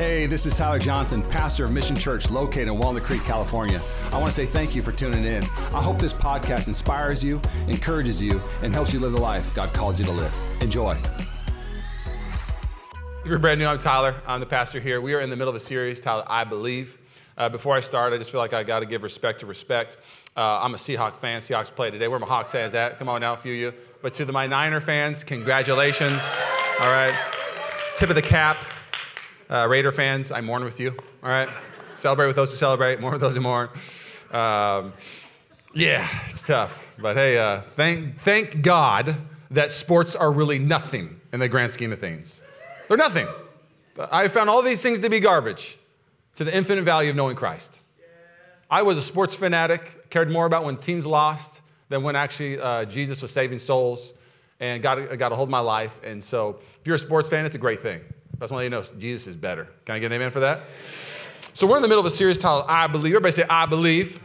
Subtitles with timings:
[0.00, 3.78] Hey, this is Tyler Johnson, pastor of Mission Church located in Walnut Creek, California.
[4.10, 5.42] I want to say thank you for tuning in.
[5.74, 7.38] I hope this podcast inspires you,
[7.68, 10.34] encourages you, and helps you live the life God called you to live.
[10.62, 10.96] Enjoy.
[12.78, 14.14] If you're brand new, I'm Tyler.
[14.26, 15.02] I'm the pastor here.
[15.02, 16.96] We are in the middle of a series titled I Believe.
[17.36, 19.98] Uh, before I start, I just feel like I got to give respect to respect.
[20.34, 21.42] Uh, I'm a Seahawk fan.
[21.42, 22.08] Seahawks play today.
[22.08, 22.98] Where my Hawks fans at?
[22.98, 23.74] Come on now, a few of you.
[24.00, 26.22] But to the, my Niner fans, congratulations.
[26.80, 27.14] All right.
[27.96, 28.56] Tip of the cap.
[29.50, 30.94] Uh, Raider fans, I mourn with you.
[31.24, 31.48] All right.
[31.96, 33.68] Celebrate with those who celebrate, mourn with those who mourn.
[34.30, 34.92] Um,
[35.74, 36.88] yeah, it's tough.
[36.96, 39.16] But hey, uh, thank, thank God
[39.50, 42.40] that sports are really nothing in the grand scheme of things.
[42.86, 43.26] They're nothing.
[44.10, 45.78] I found all these things to be garbage
[46.36, 47.80] to the infinite value of knowing Christ.
[48.70, 52.84] I was a sports fanatic, cared more about when teams lost than when actually uh,
[52.84, 54.12] Jesus was saving souls
[54.60, 56.00] and got, got a hold of my life.
[56.04, 58.00] And so, if you're a sports fan, it's a great thing.
[58.40, 59.68] I just want you know Jesus is better.
[59.84, 60.62] Can I get an amen for that?
[61.52, 63.12] So we're in the middle of a series titled I Believe.
[63.12, 64.18] Everybody say, I believe.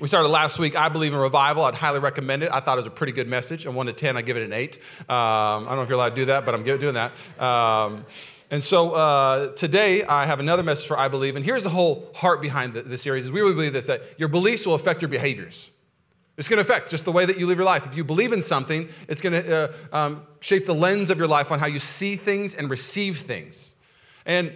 [0.00, 1.64] We started last week, I believe in revival.
[1.64, 2.50] I'd highly recommend it.
[2.50, 3.66] I thought it was a pretty good message.
[3.66, 4.78] And 1 to 10, I give it an 8.
[4.78, 7.12] Um, I don't know if you're allowed to do that, but I'm doing that.
[7.38, 8.06] Um,
[8.50, 11.36] and so uh, today, I have another message for I believe.
[11.36, 14.02] And here's the whole heart behind the, the series is we really believe this, that
[14.16, 15.70] your beliefs will affect your behaviors.
[16.36, 17.86] It's going to affect just the way that you live your life.
[17.86, 21.28] If you believe in something, it's going to uh, um, shape the lens of your
[21.28, 23.74] life on how you see things and receive things.
[24.26, 24.52] And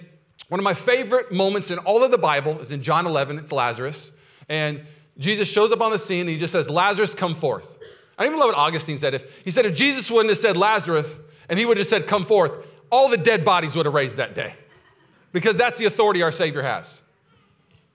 [0.48, 3.38] one of my favorite moments in all of the Bible is in John 11.
[3.38, 4.12] It's Lazarus.
[4.48, 4.84] And
[5.16, 7.78] Jesus shows up on the scene and he just says, Lazarus, come forth.
[8.18, 9.14] I even love what Augustine said.
[9.14, 11.08] If, he said, if Jesus wouldn't have said Lazarus
[11.48, 14.34] and he would have said, come forth, all the dead bodies would have raised that
[14.34, 14.54] day.
[15.32, 17.02] Because that's the authority our Savior has.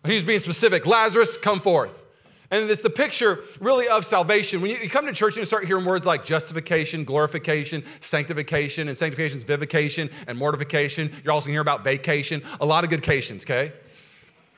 [0.06, 2.05] He's being specific Lazarus, come forth.
[2.52, 4.62] And it's the picture really of salvation.
[4.62, 8.98] When you, come to church and you start hearing words like justification, glorification, sanctification, and
[8.98, 11.12] sanctification is vivification and mortification.
[11.24, 13.74] You're also going to hear about vacation, a lot of good cations, okay?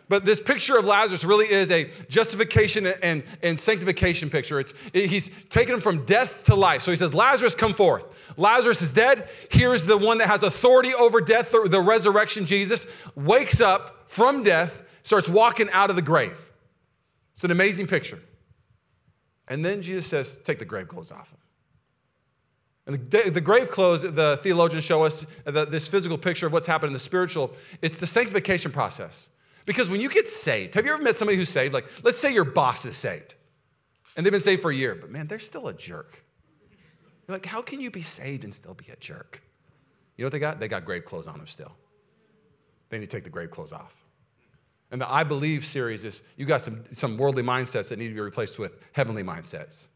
[0.10, 4.60] But this picture of Lazarus really is a justification and, and sanctification picture.
[4.60, 6.82] It's, he's taken him from death to life.
[6.82, 8.08] So he says, Lazarus, come forth.
[8.38, 9.28] Lazarus is dead.
[9.52, 14.84] Here's the one that has authority over death, the resurrection Jesus, wakes up from death,
[15.04, 16.47] starts walking out of the grave.
[17.38, 18.18] It's an amazing picture.
[19.48, 21.38] And then Jesus says, Take the grave clothes off him.
[22.88, 26.66] And the, the grave clothes, the theologians show us the, this physical picture of what's
[26.66, 27.52] happened in the spiritual.
[27.80, 29.30] It's the sanctification process.
[29.68, 31.76] Because when you get saved, have you ever met somebody who's saved?
[31.76, 33.36] Like, let's say your boss is saved
[34.16, 36.24] and they've been saved for a year, but man, they're still a jerk.
[37.28, 39.44] You're like, how can you be saved and still be a jerk?
[40.16, 40.60] You know what they got?
[40.60, 41.76] They got grave clothes on them still.
[42.90, 44.07] They need to take the grave clothes off.
[44.92, 48.14] And the I Believe series is you got some, some worldly mindsets that need to
[48.14, 49.88] be replaced with heavenly mindsets.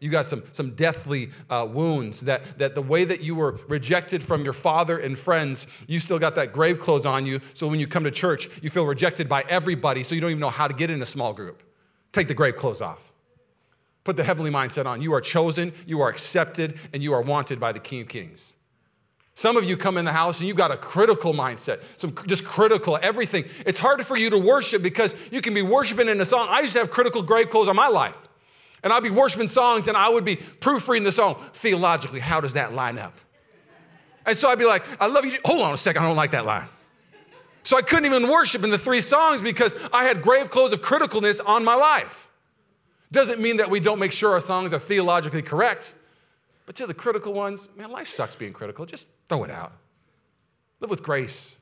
[0.00, 4.22] You got some, some deathly uh, wounds that, that the way that you were rejected
[4.22, 7.40] from your father and friends, you still got that grave clothes on you.
[7.52, 10.40] So when you come to church, you feel rejected by everybody, so you don't even
[10.40, 11.62] know how to get in a small group.
[12.12, 13.12] Take the grave clothes off.
[14.04, 15.02] Put the heavenly mindset on.
[15.02, 18.54] You are chosen, you are accepted, and you are wanted by the King of Kings.
[19.38, 22.44] Some of you come in the house and you've got a critical mindset, some just
[22.44, 23.44] critical everything.
[23.64, 26.48] It's hard for you to worship because you can be worshiping in a song.
[26.50, 28.16] I used to have critical grave clothes on my life.
[28.82, 31.36] And I'd be worshiping songs and I would be proofreading the song.
[31.52, 33.16] Theologically, how does that line up?
[34.26, 35.38] And so I'd be like, I love you.
[35.44, 36.66] Hold on a second, I don't like that line.
[37.62, 40.82] So I couldn't even worship in the three songs because I had grave clothes of
[40.82, 42.28] criticalness on my life.
[43.12, 45.94] Doesn't mean that we don't make sure our songs are theologically correct.
[46.66, 48.84] But to the critical ones, man, life sucks being critical.
[48.84, 49.72] Just Throw it out.
[50.80, 51.58] Live with grace.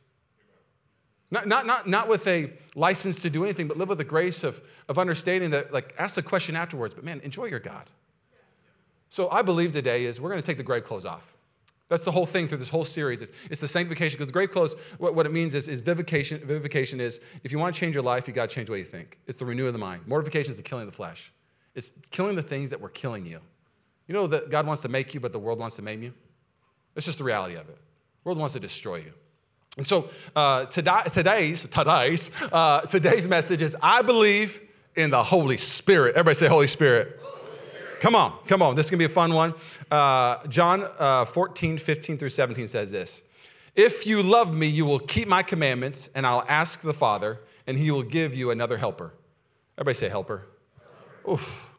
[1.31, 4.45] Not, not, not, not with a license to do anything, but live with the grace
[4.45, 7.91] of, of understanding that, like, ask the question afterwards, but man, enjoy your God.
[9.09, 11.33] So I believe today is we're going to take the grave clothes off.
[11.89, 13.23] That's the whole thing through this whole series.
[13.23, 16.41] It's, it's the sanctification, because the grave clothes, what, what it means is, is vivification.
[16.41, 18.79] Vivification is if you want to change your life, you got to change the way
[18.79, 19.19] you think.
[19.27, 20.07] It's the renewal of the mind.
[20.07, 21.33] Mortification is the killing of the flesh.
[21.75, 23.41] It's killing the things that were killing you.
[24.09, 26.13] You know that God wants to make you, but the world wants to maim you?
[26.97, 27.77] It's just the reality of it.
[27.77, 29.13] The world wants to destroy you.
[29.77, 34.61] And so uh, today, today's, today's, uh, today's message is I believe
[34.97, 36.17] in the Holy Spirit.
[36.17, 37.21] Everybody say Holy Spirit.
[38.01, 38.75] Come on, come on.
[38.75, 39.55] This is going to be a fun one.
[39.91, 43.23] Uh, John uh, 14, 15 through 17 says this
[43.75, 47.79] If you love me, you will keep my commandments, and I'll ask the Father, and
[47.79, 49.13] he will give you another helper.
[49.79, 50.47] Everybody say helper.
[51.25, 51.33] helper.
[51.33, 51.76] Oof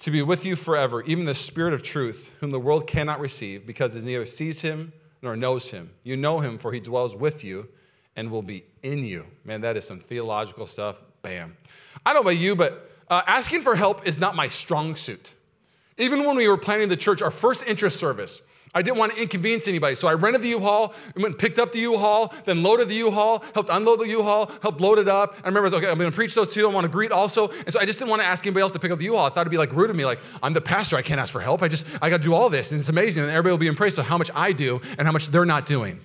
[0.00, 3.66] to be with you forever, even the Spirit of truth, whom the world cannot receive,
[3.66, 4.92] because it neither sees him
[5.22, 5.90] nor knows him.
[6.04, 7.68] You know him, for he dwells with you
[8.14, 9.26] and will be in you.
[9.44, 11.02] Man, that is some theological stuff.
[11.22, 11.56] Bam.
[12.06, 15.34] I don't know about you, but uh, asking for help is not my strong suit.
[15.96, 18.40] Even when we were planning the church, our first interest service,
[18.74, 19.94] I didn't want to inconvenience anybody.
[19.94, 23.42] So I rented the U-Haul, went and picked up the U-Haul, then loaded the U-Haul,
[23.54, 25.34] helped unload the U-Haul, helped load it up.
[25.42, 26.68] I remember I was okay, I'm going to preach those two.
[26.68, 27.48] I want to greet also.
[27.48, 29.26] And so I just didn't want to ask anybody else to pick up the U-Haul.
[29.26, 30.96] I thought it'd be like rude of me, like, I'm the pastor.
[30.96, 31.62] I can't ask for help.
[31.62, 32.72] I just, I got to do all this.
[32.72, 33.22] And it's amazing.
[33.22, 35.66] And everybody will be impressed with how much I do and how much they're not
[35.66, 36.00] doing.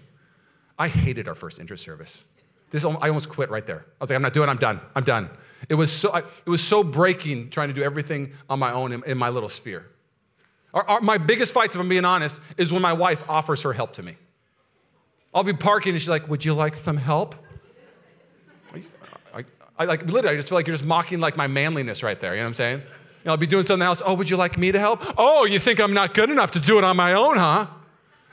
[0.79, 2.23] I hated our first interest service.
[2.71, 3.85] This, I almost quit right there.
[3.87, 4.51] I was like, I'm not doing it.
[4.51, 4.81] I'm done.
[4.95, 5.29] I'm done.
[5.69, 9.03] It was so, it was so breaking trying to do everything on my own in,
[9.03, 9.87] in my little sphere.
[10.73, 13.73] Our, our, my biggest fights, if I'm being honest, is when my wife offers her
[13.73, 14.17] help to me.
[15.33, 17.35] I'll be parking and she's like, Would you like some help?
[19.33, 19.45] I,
[19.77, 22.33] I, like literally, I just feel like you're just mocking like my manliness right there.
[22.33, 22.79] You know what I'm saying?
[22.79, 22.85] You
[23.25, 24.01] know, I'll be doing something else.
[24.05, 25.01] Oh, would you like me to help?
[25.17, 27.67] Oh, you think I'm not good enough to do it on my own, huh?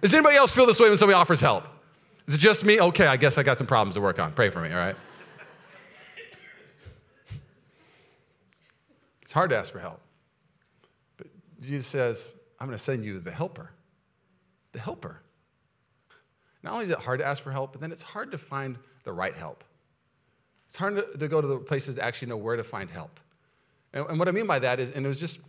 [0.02, 1.64] Does anybody else feel this way when somebody offers help?
[2.26, 2.80] Is it just me?
[2.80, 4.32] Okay, I guess I got some problems to work on.
[4.32, 4.96] Pray for me, all right?
[9.22, 10.00] It's hard to ask for help.
[11.60, 13.72] Jesus says, I'm going to send you the helper.
[14.72, 15.22] The helper.
[16.62, 18.78] Not only is it hard to ask for help, but then it's hard to find
[19.04, 19.64] the right help.
[20.68, 23.18] It's hard to, to go to the places to actually know where to find help.
[23.92, 25.40] And, and, what I mean by that is, and it was just,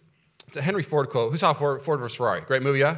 [0.47, 1.31] it's a Henry Ford quote.
[1.31, 2.17] Who saw Ford, Ford vs.
[2.17, 2.41] Ferrari?
[2.41, 2.97] Great movie, yeah?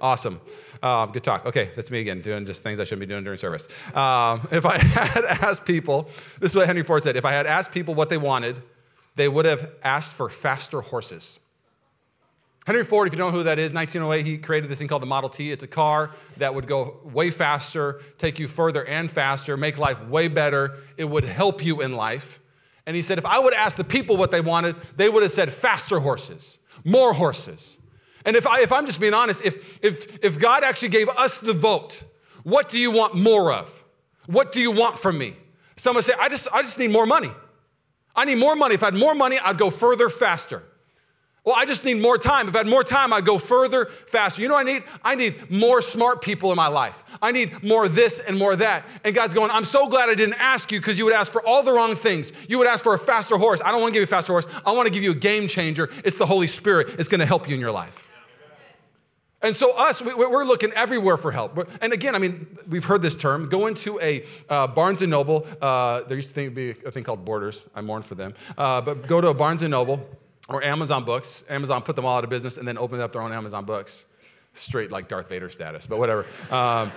[0.00, 0.40] Awesome.
[0.82, 1.46] Um, good talk.
[1.46, 3.66] Okay, that's me again, doing just things I shouldn't be doing during service.
[3.94, 6.08] Um, if I had asked people,
[6.38, 8.62] this is what Henry Ford said if I had asked people what they wanted,
[9.16, 11.40] they would have asked for faster horses.
[12.66, 15.02] Henry Ford, if you don't know who that is, 1908, he created this thing called
[15.02, 15.52] the Model T.
[15.52, 20.02] It's a car that would go way faster, take you further and faster, make life
[20.08, 20.74] way better.
[20.96, 22.40] It would help you in life.
[22.84, 25.30] And he said, if I would ask the people what they wanted, they would have
[25.30, 27.78] said faster horses, more horses.
[28.24, 31.38] And if, I, if I'm just being honest, if, if, if God actually gave us
[31.38, 32.02] the vote,
[32.42, 33.84] what do you want more of?
[34.26, 35.36] What do you want from me?
[35.76, 37.30] Someone would say, I just, I just need more money.
[38.16, 38.74] I need more money.
[38.74, 40.64] If I had more money, I'd go further faster.
[41.46, 42.48] Well, I just need more time.
[42.48, 44.42] If I had more time, I'd go further faster.
[44.42, 44.82] You know I need?
[45.04, 47.04] I need more smart people in my life.
[47.22, 48.84] I need more this and more that.
[49.04, 51.46] And God's going, I'm so glad I didn't ask you because you would ask for
[51.46, 52.32] all the wrong things.
[52.48, 53.62] You would ask for a faster horse.
[53.64, 54.48] I don't want to give you a faster horse.
[54.66, 55.88] I want to give you a game changer.
[56.04, 56.88] It's the Holy Spirit.
[56.98, 58.08] It's going to help you in your life.
[59.40, 61.56] And so, us, we're looking everywhere for help.
[61.80, 63.48] And again, I mean, we've heard this term.
[63.48, 65.46] Go into a uh, Barnes and Noble.
[65.62, 67.66] Uh, there used to be a thing called Borders.
[67.72, 68.34] I mourn for them.
[68.58, 70.08] Uh, but go to a Barnes and Noble
[70.48, 71.44] or Amazon books.
[71.48, 74.06] Amazon put them all out of business and then opened up their own Amazon books.
[74.54, 76.24] Straight like Darth Vader status, but whatever.
[76.50, 76.92] Um,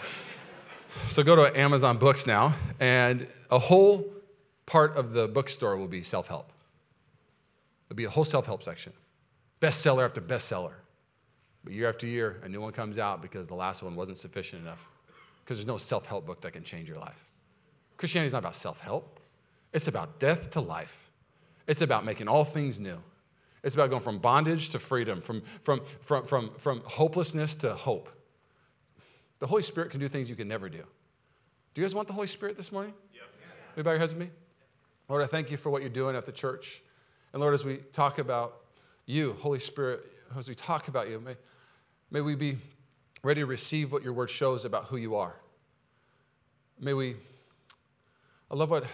[1.08, 4.06] so go to Amazon books now, and a whole
[4.66, 6.52] part of the bookstore will be self help.
[7.88, 8.94] There'll be a whole self help section,
[9.60, 10.74] bestseller after bestseller.
[11.64, 14.62] But year after year, a new one comes out because the last one wasn't sufficient
[14.62, 14.88] enough.
[15.44, 17.26] Because there's no self help book that can change your life.
[17.98, 19.20] Christianity is not about self help,
[19.74, 21.10] it's about death to life.
[21.68, 22.98] It's about making all things new.
[23.64, 28.10] It's about going from bondage to freedom, from, from, from, from, from hopelessness to hope.
[29.40, 30.84] The Holy Spirit can do things you can never do.
[31.74, 32.94] Do you guys want the Holy Spirit this morning?
[33.14, 33.24] Yep.
[33.76, 34.30] Will you bow your heads with me?
[35.08, 36.82] Lord, I thank you for what you're doing at the church.
[37.34, 38.62] And Lord, as we talk about
[39.06, 40.02] you, Holy Spirit,
[40.38, 41.36] as we talk about you, may,
[42.12, 42.58] may we be
[43.24, 45.36] ready to receive what your word shows about who you are.
[46.80, 47.16] May we,
[48.50, 48.86] I love what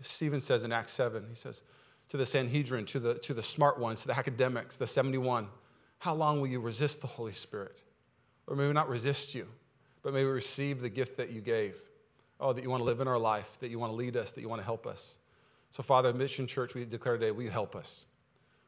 [0.00, 1.26] Stephen says in Acts 7.
[1.28, 1.62] He says,
[2.08, 5.48] to the Sanhedrin, to the, to the smart ones, to the academics, the 71,
[5.98, 7.78] how long will you resist the Holy Spirit?
[8.46, 9.46] Or may we not resist you,
[10.02, 11.76] but may we receive the gift that you gave.
[12.40, 14.32] Oh, that you want to live in our life, that you want to lead us,
[14.32, 15.16] that you want to help us.
[15.70, 18.04] So, Father, Mission Church, we declare today, will you help us?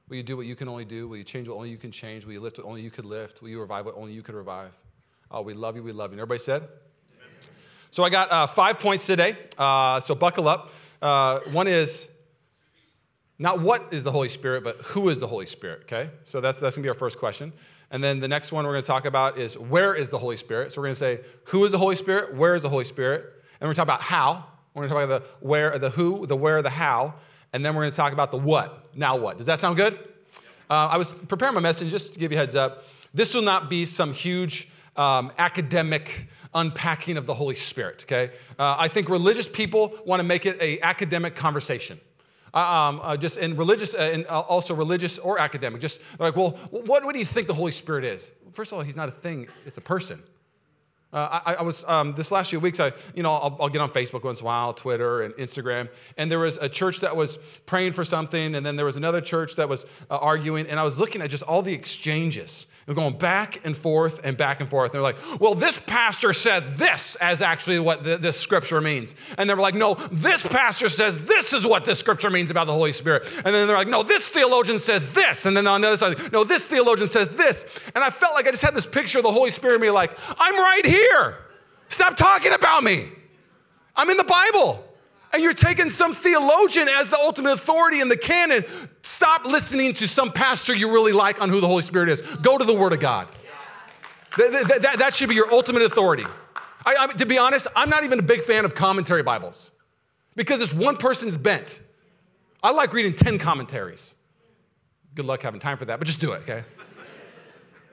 [0.08, 1.08] Will you do what you can only do?
[1.08, 2.26] Will you change what only you can change?
[2.26, 3.40] Will you lift what only you could lift?
[3.40, 4.72] Will you revive what only you could revive?
[5.30, 6.14] Oh, we love you, we love you.
[6.14, 6.62] And everybody said?
[6.62, 7.30] Amen.
[7.92, 10.70] So, I got uh, five points today, uh, so buckle up.
[11.00, 12.10] Uh, one is
[13.40, 16.10] not what is the Holy Spirit, but who is the Holy Spirit, okay?
[16.24, 17.54] So that's, that's gonna be our first question.
[17.90, 20.72] And then the next one we're gonna talk about is where is the Holy Spirit?
[20.72, 22.34] So we're gonna say, who is the Holy Spirit?
[22.34, 23.24] Where is the Holy Spirit?
[23.58, 24.44] And we're gonna talk about how.
[24.74, 27.14] We're gonna talk about the where, the who, the where, the how.
[27.54, 28.94] And then we're gonna talk about the what.
[28.94, 29.38] Now what?
[29.38, 29.94] Does that sound good?
[30.68, 32.84] Uh, I was preparing my message just to give you a heads up.
[33.14, 38.34] This will not be some huge um, academic unpacking of the Holy Spirit, okay?
[38.58, 41.98] Uh, I think religious people wanna make it a academic conversation.
[42.52, 45.80] Uh, um, uh, just in religious, uh, and uh, also religious or academic.
[45.80, 48.30] Just like, well, what, what do you think the Holy Spirit is?
[48.52, 50.22] First of all, he's not a thing; it's a person.
[51.12, 52.78] Uh, I, I, was um, this last few weeks.
[52.78, 55.88] I, you know, I'll, I'll, get on Facebook once in a while, Twitter and Instagram,
[56.16, 59.20] and there was a church that was praying for something, and then there was another
[59.20, 62.68] church that was uh, arguing, and I was looking at just all the exchanges.
[62.90, 64.90] They're going back and forth and back and forth.
[64.90, 69.14] And they're like, well, this pastor said this as actually what the, this scripture means.
[69.38, 72.66] And they were like, no, this pastor says this is what this scripture means about
[72.66, 73.30] the Holy Spirit.
[73.44, 75.46] And then they're like, no, this theologian says this.
[75.46, 77.64] And then on the other side, no, this theologian says this.
[77.94, 80.18] And I felt like I just had this picture of the Holy Spirit me like,
[80.36, 81.38] I'm right here.
[81.90, 83.08] Stop talking about me.
[83.94, 84.84] I'm in the Bible
[85.32, 88.64] and you're taking some theologian as the ultimate authority in the canon,
[89.02, 92.22] stop listening to some pastor you really like on who the Holy Spirit is.
[92.42, 93.28] Go to the Word of God.
[94.36, 96.24] That, that, that, should be your ultimate authority.
[96.86, 99.70] I, I, to be honest, I'm not even a big fan of commentary Bibles
[100.36, 101.80] because it's one person's bent.
[102.62, 104.14] I like reading 10 commentaries.
[105.14, 106.62] Good luck having time for that, but just do it, okay?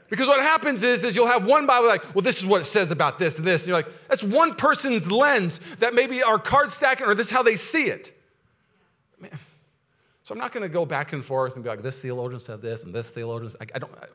[0.10, 2.66] Because what happens is, is you'll have one Bible like, well, this is what it
[2.66, 3.64] says about this and this.
[3.64, 7.34] And you're like, that's one person's lens that maybe are card stacking or this is
[7.34, 8.18] how they see it.
[9.20, 9.38] Man.
[10.24, 12.62] So I'm not going to go back and forth and be like, this theologian said
[12.62, 13.52] this and this theologian.
[13.60, 13.94] I, I don't.
[13.96, 14.08] I,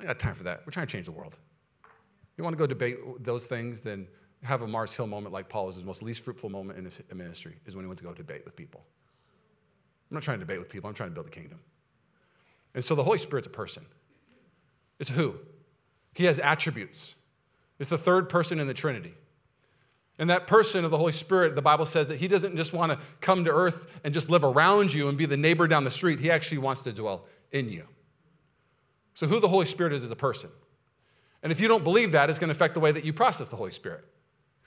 [0.00, 0.62] I got time for that.
[0.66, 1.36] We're trying to change the world.
[2.36, 4.06] You want to go debate those things, then
[4.42, 7.02] have a Mars Hill moment like Paul was his most least fruitful moment in his
[7.14, 8.82] ministry is when he went to go debate with people.
[10.10, 10.88] I'm not trying to debate with people.
[10.88, 11.60] I'm trying to build a kingdom.
[12.74, 13.84] And so the Holy Spirit's a person.
[15.00, 15.36] It's who?
[16.14, 17.16] He has attributes.
[17.80, 19.14] It's the third person in the Trinity.
[20.18, 22.92] And that person of the Holy Spirit, the Bible says that he doesn't just want
[22.92, 25.90] to come to earth and just live around you and be the neighbor down the
[25.90, 26.20] street.
[26.20, 27.86] He actually wants to dwell in you.
[29.14, 30.50] So, who the Holy Spirit is, is a person.
[31.42, 33.48] And if you don't believe that, it's going to affect the way that you process
[33.48, 34.04] the Holy Spirit.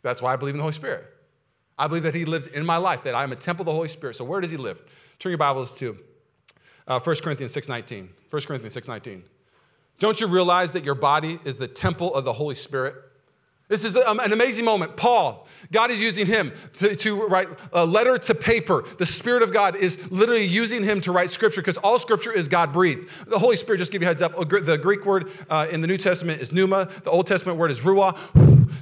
[0.02, 1.06] That's why I believe in the Holy Spirit.
[1.78, 3.74] I believe that he lives in my life, that I am a temple of the
[3.74, 4.16] Holy Spirit.
[4.16, 4.82] So, where does he live?
[5.20, 5.98] Turn your Bibles to
[6.88, 8.10] uh, 1 Corinthians 6.19.
[8.30, 9.22] 1 Corinthians 6.19.
[10.00, 12.96] Don't you realize that your body is the temple of the Holy Spirit?
[13.70, 14.98] This is um, an amazing moment.
[14.98, 18.84] Paul, God is using him to, to, write a letter to paper.
[19.00, 22.50] The Spirit of God is literally using him to write scripture because all scripture is
[22.50, 23.10] God breathed.
[23.28, 25.88] The Holy Spirit, just give you a heads up, the Greek word uh, in the
[25.88, 28.18] New Testament is pneuma, the Old Testament word is ruah.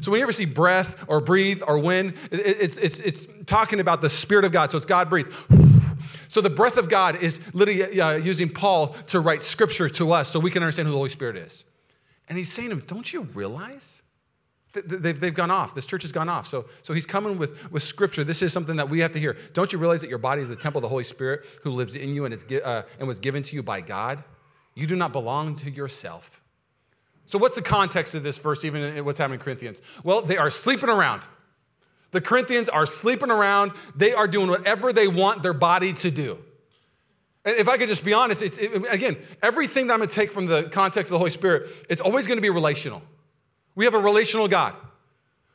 [0.04, 4.02] So when you ever see breath or breathe or wind, it's, it's, it's talking about
[4.02, 4.72] the Spirit of God.
[4.72, 5.32] So it's God breathed.
[6.28, 10.30] So the breath of God is literally uh, using Paul to write scripture to us
[10.30, 11.66] so we can understand who the Holy Spirit is.
[12.28, 14.02] And he's saying to him, Don't you realize?
[14.74, 15.76] They've, they've gone off.
[15.76, 16.48] This church has gone off.
[16.48, 18.24] So, so he's coming with, with scripture.
[18.24, 19.38] This is something that we have to hear.
[19.54, 21.96] Don't you realize that your body is the temple of the Holy Spirit who lives
[21.96, 24.24] in you and, is, uh, and was given to you by God?
[24.74, 26.42] You do not belong to yourself.
[27.26, 29.82] So, what's the context of this verse, even in what's happening in Corinthians?
[30.04, 31.22] Well, they are sleeping around.
[32.12, 33.72] The Corinthians are sleeping around.
[33.96, 36.40] They are doing whatever they want their body to do.
[37.44, 40.16] And if I could just be honest, it's, it, again, everything that I'm going to
[40.16, 43.02] take from the context of the Holy Spirit, it's always going to be relational.
[43.76, 44.76] We have a relational God.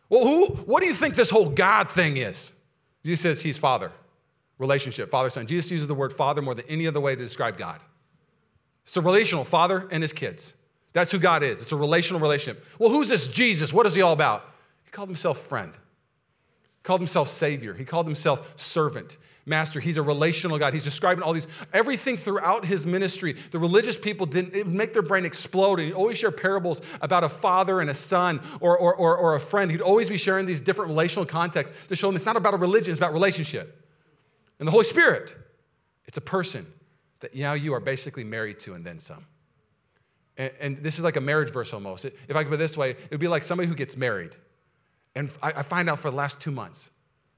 [0.09, 2.53] Well, who, what do you think this whole God thing is?
[3.05, 3.93] Jesus says he's Father,
[4.59, 5.47] relationship, Father, Son.
[5.47, 7.81] Jesus uses the word Father more than any other way to describe God.
[8.85, 10.55] It's a relational Father and his kids.
[10.93, 11.61] That's who God is.
[11.61, 12.65] It's a relational relationship.
[12.79, 13.73] Well, who's this Jesus?
[13.73, 14.49] What is he all about?
[14.85, 15.73] He called himself friend
[16.87, 17.75] called himself Savior.
[17.75, 19.81] He called himself servant, master.
[19.81, 20.73] He's a relational God.
[20.73, 23.33] He's describing all these, everything throughout his ministry.
[23.33, 25.81] The religious people didn't, it would make their brain explode.
[25.81, 29.35] And he'd always share parables about a father and a son or, or, or, or
[29.35, 29.73] a friend.
[29.73, 32.57] He'd always be sharing these different relational contexts to show them it's not about a
[32.57, 33.85] religion, it's about relationship.
[34.61, 35.37] And the Holy Spirit,
[36.05, 36.67] it's a person
[37.19, 39.27] that now you are basically married to and then some.
[40.37, 42.05] And, and this is like a marriage verse almost.
[42.05, 44.37] If I could put it this way, it would be like somebody who gets married
[45.17, 46.91] and I, find out for the last two months,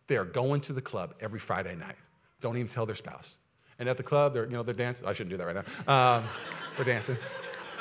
[0.08, 1.94] they are going to the club every Friday night.
[2.40, 3.38] Don't even tell their spouse.
[3.78, 5.06] And at the club, they're, you know, they're dancing.
[5.06, 6.16] I shouldn't do that right now.
[6.16, 6.24] Um,
[6.76, 7.16] they're dancing.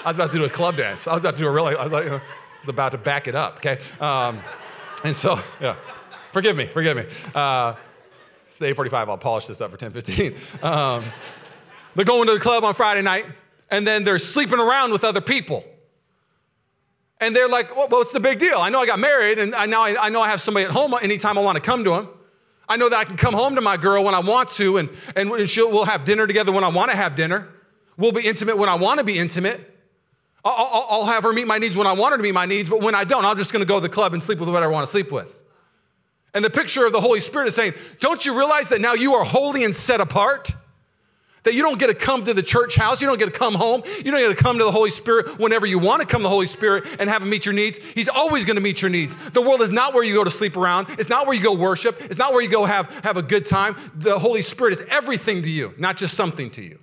[0.06, 1.08] I was about to do a club dance.
[1.08, 2.92] I was about to do a really, I was like, you know, I was about
[2.92, 3.80] to back it up, okay?
[4.00, 4.39] Um,
[5.04, 5.75] and so, yeah,
[6.32, 7.06] forgive me, forgive me.
[7.34, 7.74] Uh,
[8.46, 10.63] it's 8.45, I'll polish this up for 10.15.
[10.63, 11.06] Um,
[11.96, 13.25] they're going to the club on Friday night,
[13.72, 15.66] and then they're sleeping around with other people.
[17.20, 18.58] And they're like, well, what's the big deal?
[18.60, 20.72] I know I got married, and I know I, I know I have somebody at
[20.72, 22.10] home anytime I want to come to them.
[22.70, 24.90] I know that I can come home to my girl when I want to, and,
[25.16, 27.48] and she'll, we'll have dinner together when I want to have dinner.
[27.98, 29.74] We'll be intimate when I want to be intimate.
[30.44, 32.46] I'll, I'll, I'll, have her meet my needs when I want her to meet my
[32.46, 34.40] needs, but when I don't, I'm just going to go to the club and sleep
[34.40, 35.42] with whoever I want to sleep with.
[36.34, 39.16] And the picture of the Holy Spirit is saying, Don't you realize that now you
[39.16, 40.52] are holy and set apart?
[41.48, 43.54] That you don't get to come to the church house, you don't get to come
[43.54, 46.20] home, you don't get to come to the Holy Spirit whenever you want to come
[46.20, 47.80] to the Holy Spirit and have Him meet your needs.
[47.96, 49.16] He's always going to meet your needs.
[49.30, 51.54] The world is not where you go to sleep around, it's not where you go
[51.54, 53.77] worship, it's not where you go have, have a good time.
[53.96, 56.80] The Holy Spirit is everything to you, not just something to you.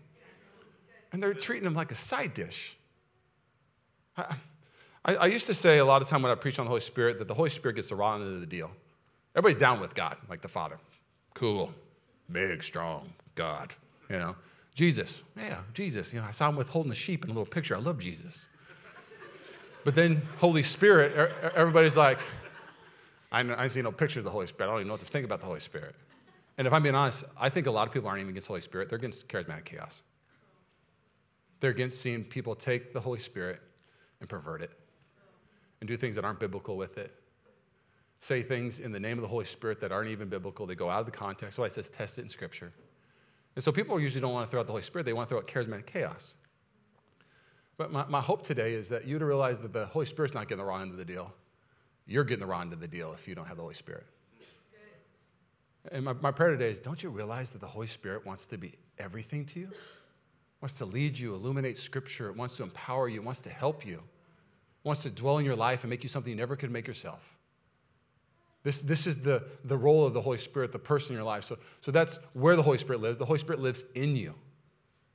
[1.12, 2.78] And they're treating Him like a side dish.
[4.16, 4.36] I,
[5.04, 6.80] I, I used to say a lot of time when I preach on the Holy
[6.80, 8.70] Spirit that the Holy Spirit gets the raw end of the deal.
[9.36, 10.78] Everybody's down with God, like the Father.
[11.34, 11.70] Cool,
[12.32, 13.74] big, strong God,
[14.08, 14.36] you know.
[14.74, 16.12] Jesus, yeah, Jesus.
[16.12, 17.76] You know, I saw him with holding the sheep in a little picture.
[17.76, 18.48] I love Jesus.
[19.84, 22.18] But then Holy Spirit, er, er, everybody's like,
[23.30, 24.68] I, I see no pictures of the Holy Spirit.
[24.68, 25.94] I don't even know what to think about the Holy Spirit.
[26.56, 28.52] And if I'm being honest, I think a lot of people aren't even against the
[28.52, 28.88] Holy Spirit.
[28.88, 30.02] They're against charismatic chaos.
[31.60, 33.60] They're against seeing people take the Holy Spirit
[34.20, 34.70] and pervert it
[35.80, 37.12] and do things that aren't biblical with it.
[38.20, 40.66] Say things in the name of the Holy Spirit that aren't even biblical.
[40.66, 41.56] They go out of the context.
[41.56, 42.72] So I says test it in Scripture.
[43.54, 45.34] And so people usually don't want to throw out the Holy Spirit, they want to
[45.34, 46.34] throw out charismatic chaos.
[47.76, 50.48] But my, my hope today is that you to realize that the Holy Spirit's not
[50.48, 51.32] getting the wrong end of the deal.
[52.06, 54.06] You're getting the wrong end of the deal if you don't have the Holy Spirit.
[55.90, 58.58] And my, my prayer today is don't you realize that the Holy Spirit wants to
[58.58, 59.68] be everything to you?
[60.60, 63.84] Wants to lead you, illuminate Scripture, it wants to empower you, it wants to help
[63.84, 66.70] you, it wants to dwell in your life and make you something you never could
[66.70, 67.33] make yourself.
[68.64, 71.44] This, this is the, the role of the Holy Spirit, the person in your life.
[71.44, 73.18] So, so that's where the Holy Spirit lives.
[73.18, 74.34] The Holy Spirit lives in you.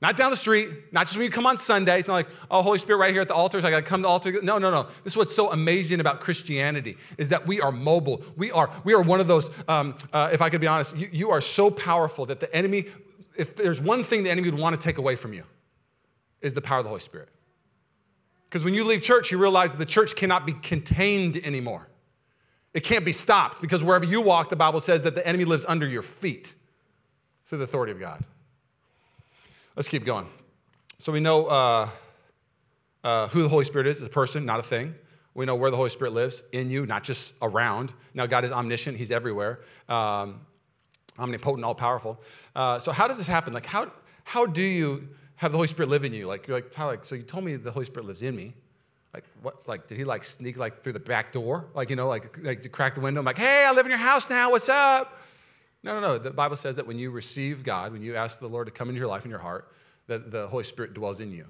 [0.00, 1.98] Not down the street, not just when you come on Sunday.
[1.98, 4.04] It's not like, oh, Holy Spirit right here at the altar, I gotta come to
[4.04, 4.40] the altar.
[4.40, 4.84] No, no, no.
[5.04, 8.22] This is what's so amazing about Christianity is that we are mobile.
[8.36, 11.08] We are, we are one of those, um, uh, if I could be honest, you,
[11.12, 12.86] you are so powerful that the enemy,
[13.36, 15.44] if there's one thing the enemy would want to take away from you,
[16.40, 17.28] is the power of the Holy Spirit.
[18.48, 21.89] Because when you leave church, you realize that the church cannot be contained anymore.
[22.72, 25.64] It can't be stopped because wherever you walk, the Bible says that the enemy lives
[25.66, 26.54] under your feet
[27.46, 28.24] through the authority of God.
[29.74, 30.26] Let's keep going.
[30.98, 31.88] So we know uh,
[33.02, 34.94] uh, who the Holy Spirit is, is a person, not a thing.
[35.34, 37.92] We know where the Holy Spirit lives, in you, not just around.
[38.14, 40.40] Now, God is omniscient, He's everywhere, um,
[41.18, 42.20] omnipotent, all powerful.
[42.54, 43.52] Uh, so, how does this happen?
[43.52, 43.90] Like, how,
[44.24, 46.26] how do you have the Holy Spirit live in you?
[46.26, 48.54] Like, you're like, Tyler, so you told me the Holy Spirit lives in me.
[49.12, 49.66] Like, what?
[49.66, 51.66] Like, did he like sneak like through the back door?
[51.74, 53.20] Like, you know, like, like to crack the window?
[53.20, 54.50] I'm like, hey, I live in your house now.
[54.50, 55.20] What's up?
[55.82, 56.18] No, no, no.
[56.18, 58.88] The Bible says that when you receive God, when you ask the Lord to come
[58.88, 59.72] into your life and your heart,
[60.06, 61.46] that the Holy Spirit dwells in you.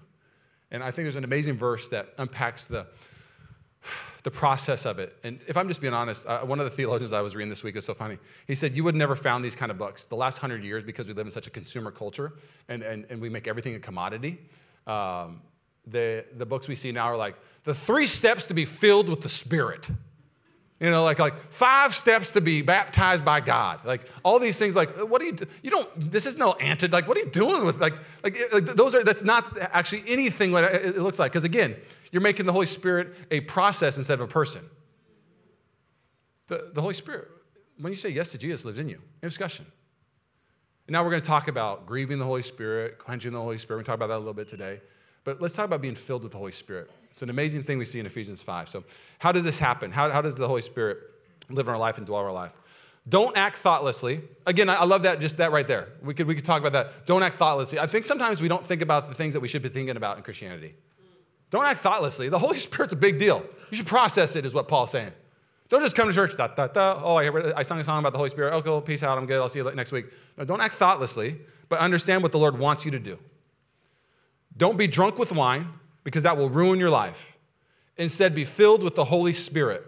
[0.71, 2.87] And I think there's an amazing verse that unpacks the,
[4.23, 5.17] the process of it.
[5.25, 7.64] And if I'm just being honest, uh, one of the theologians I was reading this
[7.64, 8.19] week is so funny.
[8.47, 10.07] He said, You would never found these kind of books.
[10.07, 12.35] The last hundred years, because we live in such a consumer culture
[12.69, 14.38] and, and, and we make everything a commodity,
[14.87, 15.43] um,
[15.87, 19.22] the, the books we see now are like the three steps to be filled with
[19.22, 19.88] the Spirit.
[20.78, 23.84] You know, like, like five steps to be baptized by God.
[23.84, 26.94] Like all these things, like, what do you, you don't, this is no antidote.
[26.94, 27.93] Like, what are you doing with, like,
[28.25, 31.32] like, like those are, that's not actually anything what it looks like.
[31.32, 31.76] Because again,
[32.12, 34.62] you're making the Holy Spirit a process instead of a person.
[36.47, 37.28] The, the Holy Spirit,
[37.78, 39.02] when you say yes to Jesus, lives in you.
[39.23, 39.66] No discussion.
[40.86, 43.80] And now we're going to talk about grieving the Holy Spirit, quenching the Holy Spirit.
[43.80, 44.80] We're going to talk about that a little bit today.
[45.25, 46.91] But let's talk about being filled with the Holy Spirit.
[47.11, 48.69] It's an amazing thing we see in Ephesians 5.
[48.69, 48.85] So,
[49.19, 49.93] how does this happen?
[49.93, 50.99] How, how does the Holy Spirit
[51.50, 52.52] live in our life and dwell in our life?
[53.09, 54.21] Don't act thoughtlessly.
[54.47, 55.89] Again, I love that, just that right there.
[56.02, 57.06] We could, we could talk about that.
[57.06, 57.78] Don't act thoughtlessly.
[57.78, 60.17] I think sometimes we don't think about the things that we should be thinking about
[60.17, 60.75] in Christianity.
[61.50, 62.28] Don't act thoughtlessly.
[62.28, 63.45] The Holy Spirit's a big deal.
[63.71, 65.13] You should process it, is what Paul's saying.
[65.69, 67.00] Don't just come to church, da, da, da.
[67.02, 68.54] Oh, I, I sung a song about the Holy Spirit.
[68.54, 70.06] Okay, peace out, I'm good, I'll see you next week.
[70.37, 71.37] No, don't act thoughtlessly,
[71.69, 73.19] but understand what the Lord wants you to do.
[74.60, 75.68] Don't be drunk with wine,
[76.04, 77.38] because that will ruin your life.
[77.96, 79.82] Instead, be filled with the Holy Spirit,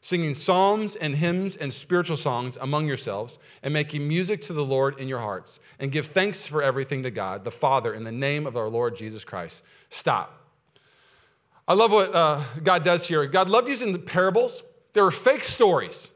[0.00, 4.98] singing psalms and hymns and spiritual songs among yourselves, and making music to the Lord
[4.98, 5.60] in your hearts.
[5.78, 8.96] And give thanks for everything to God, the Father, in the name of our Lord
[8.96, 9.62] Jesus Christ.
[9.88, 10.34] Stop.
[11.68, 13.24] I love what uh, God does here.
[13.26, 14.64] God loved using the parables.
[14.94, 16.10] There are fake stories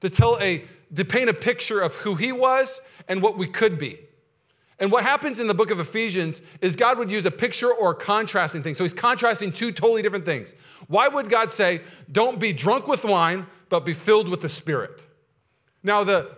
[0.00, 3.80] to tell a to paint a picture of who he was and what we could
[3.80, 3.98] be.
[4.80, 7.90] And what happens in the book of Ephesians is God would use a picture or
[7.90, 8.74] a contrasting thing.
[8.74, 10.54] So he's contrasting two totally different things.
[10.88, 15.02] Why would God say, don't be drunk with wine, but be filled with the Spirit?
[15.82, 16.34] Now, the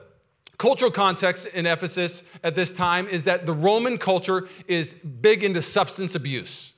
[0.58, 5.62] cultural context in Ephesus at this time is that the Roman culture is big into
[5.62, 6.72] substance abuse.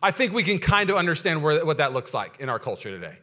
[0.00, 2.90] I think we can kind of understand where, what that looks like in our culture
[2.90, 3.18] today.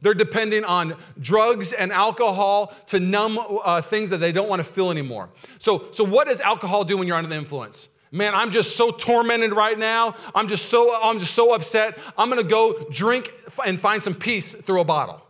[0.00, 4.64] They're depending on drugs and alcohol to numb uh, things that they don't want to
[4.64, 5.30] feel anymore.
[5.58, 7.88] So, so, what does alcohol do when you're under the influence?
[8.10, 10.14] Man, I'm just so tormented right now.
[10.34, 11.98] I'm just so I'm just so upset.
[12.16, 13.32] I'm gonna go drink
[13.66, 15.22] and find some peace through a bottle.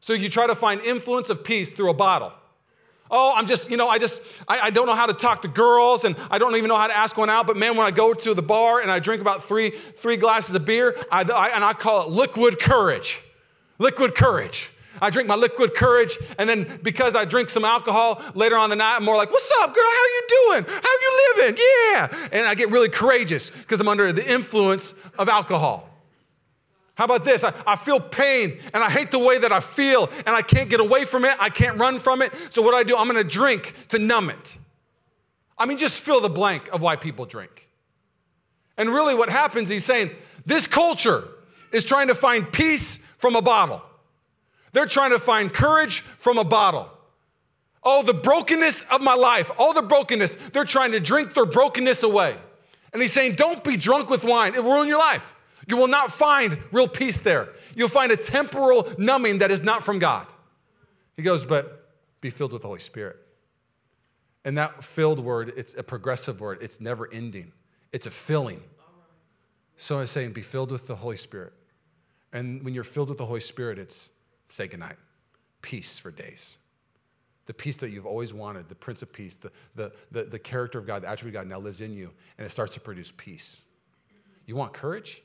[0.00, 2.32] So you try to find influence of peace through a bottle.
[3.12, 5.48] Oh, I'm just, you know, I just, I, I, don't know how to talk to
[5.48, 7.44] girls and I don't even know how to ask one out.
[7.44, 10.54] But man, when I go to the bar and I drink about three, three glasses
[10.54, 13.20] of beer, I, I, and I call it liquid courage.
[13.80, 14.70] Liquid courage.
[15.00, 18.76] I drink my liquid courage, and then because I drink some alcohol later on the
[18.76, 19.82] night, I'm more like, "What's up, girl?
[19.82, 20.64] How you doing?
[20.68, 21.56] How you living?
[21.58, 25.88] Yeah." And I get really courageous because I'm under the influence of alcohol.
[26.94, 27.42] How about this?
[27.42, 30.68] I, I, feel pain and I hate the way that I feel and I can't
[30.68, 31.34] get away from it.
[31.40, 32.30] I can't run from it.
[32.50, 32.94] So, what do I do?
[32.94, 34.58] I'm gonna drink to numb it.
[35.56, 37.70] I mean, just fill the blank of why people drink.
[38.76, 40.10] And really, what happens, he's saying,
[40.44, 41.28] this culture,
[41.72, 43.82] is trying to find peace from a bottle.
[44.72, 46.90] They're trying to find courage from a bottle.
[47.82, 52.02] Oh, the brokenness of my life, all the brokenness, they're trying to drink their brokenness
[52.02, 52.36] away.
[52.92, 55.34] And he's saying, Don't be drunk with wine, it will ruin your life.
[55.66, 57.50] You will not find real peace there.
[57.74, 60.26] You'll find a temporal numbing that is not from God.
[61.16, 61.88] He goes, But
[62.20, 63.16] be filled with the Holy Spirit.
[64.44, 67.52] And that filled word, it's a progressive word, it's never ending,
[67.92, 68.62] it's a filling.
[69.76, 71.54] So I'm saying, Be filled with the Holy Spirit.
[72.32, 74.10] And when you're filled with the Holy Spirit, it's
[74.48, 74.96] say goodnight,
[75.62, 76.58] peace for days
[77.50, 80.78] the peace that you've always wanted, the Prince of Peace, the, the, the, the, character
[80.78, 83.12] of God, the attribute of God now lives in you, and it starts to produce
[83.16, 83.62] peace.
[84.46, 85.20] You want courage?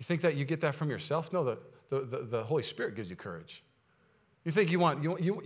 [0.00, 1.32] You think that you get that from yourself?
[1.32, 3.62] No, the, the, the, the Holy Spirit gives you courage.
[4.44, 5.44] You think you want, you, you,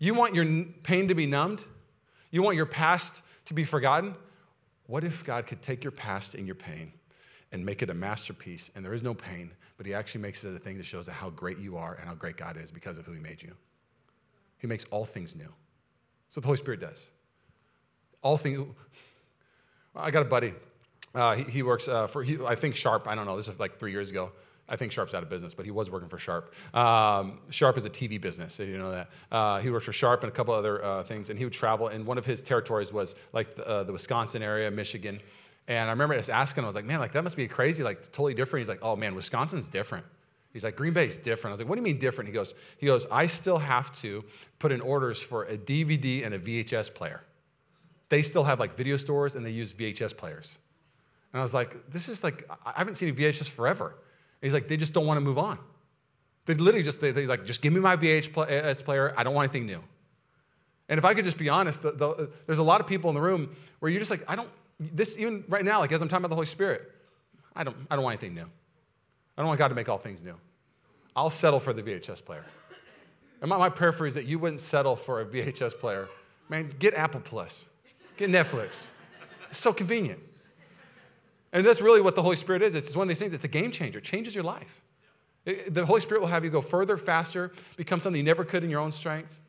[0.00, 1.64] you want your pain to be numbed?
[2.32, 4.16] You want your past to be forgotten?
[4.88, 6.92] What if God could take your past and your pain
[7.52, 10.54] and make it a masterpiece, and there is no pain, but He actually makes it
[10.54, 13.06] a thing that shows how great you are and how great God is because of
[13.06, 13.54] who He made you?
[14.58, 15.52] He makes all things new.
[16.30, 17.10] So the Holy Spirit does.
[18.22, 18.66] All things.
[19.94, 20.54] I got a buddy.
[21.14, 23.06] Uh, he, he, works uh, for, he, I think Sharp.
[23.06, 23.36] I don't know.
[23.36, 24.32] This is like three years ago.
[24.68, 26.54] I think Sharp's out of business, but he was working for Sharp.
[26.74, 29.10] Um, Sharp is a TV business, if you know that.
[29.30, 31.88] Uh, he worked for Sharp and a couple other uh, things, and he would travel.
[31.88, 35.20] And one of his territories was like the, uh, the Wisconsin area, Michigan.
[35.66, 37.82] And I remember just asking, him, I was like, man, like that must be crazy,
[37.82, 38.62] like totally different.
[38.62, 40.04] He's like, oh man, Wisconsin's different.
[40.52, 41.50] He's like, Green Bay's different.
[41.50, 42.28] I was like, what do you mean different?
[42.28, 44.24] He goes, he goes, I still have to
[44.58, 47.24] put in orders for a DVD and a VHS player.
[48.08, 50.58] They still have like video stores and they use VHS players.
[51.32, 53.86] And I was like, this is like, I haven't seen a VHS forever.
[53.86, 53.96] And
[54.42, 55.58] he's like, they just don't want to move on.
[56.46, 59.14] They literally just, they, they like, just give me my VHS player.
[59.16, 59.82] I don't want anything new.
[60.88, 63.14] And if I could just be honest, the, the, there's a lot of people in
[63.14, 64.50] the room where you're just like, I don't,
[64.92, 66.90] this, even right now, like as I'm talking about the Holy Spirit,
[67.54, 68.48] I don't, I don't want anything new.
[69.36, 70.36] I don't want God to make all things new.
[71.16, 72.44] I'll settle for the VHS player.
[73.40, 76.08] And my, my prayer for you is that you wouldn't settle for a VHS player.
[76.48, 77.66] Man, get Apple Plus,
[78.16, 78.88] get Netflix.
[79.50, 80.20] It's so convenient.
[81.52, 82.74] And that's really what the Holy Spirit is.
[82.74, 84.80] It's one of these things, it's a game changer, it changes your life.
[85.46, 88.64] It, the Holy Spirit will have you go further, faster, become something you never could
[88.64, 89.40] in your own strength.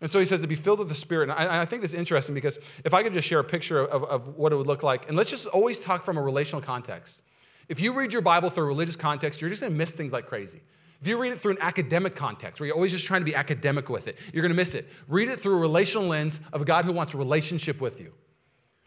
[0.00, 1.28] And so he says to be filled with the Spirit.
[1.28, 3.80] And I, I think this is interesting because if I could just share a picture
[3.80, 6.62] of, of what it would look like, and let's just always talk from a relational
[6.62, 7.20] context.
[7.68, 10.26] If you read your Bible through a religious context, you're just gonna miss things like
[10.26, 10.60] crazy.
[11.00, 13.34] If you read it through an academic context, where you're always just trying to be
[13.34, 14.88] academic with it, you're gonna miss it.
[15.08, 18.12] Read it through a relational lens of a God who wants a relationship with you.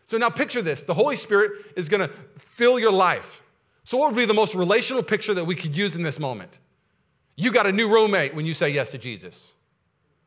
[0.05, 3.41] So now picture this the Holy Spirit is gonna fill your life.
[3.83, 6.59] So, what would be the most relational picture that we could use in this moment?
[7.35, 9.53] You got a new roommate when you say yes to Jesus.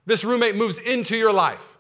[0.07, 1.79] This roommate moves into your life.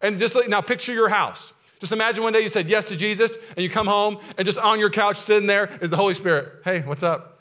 [0.00, 1.52] And just now picture your house.
[1.80, 4.58] Just imagine one day you said yes to Jesus and you come home and just
[4.58, 6.62] on your couch sitting there is the Holy Spirit.
[6.64, 7.40] Hey, what's up?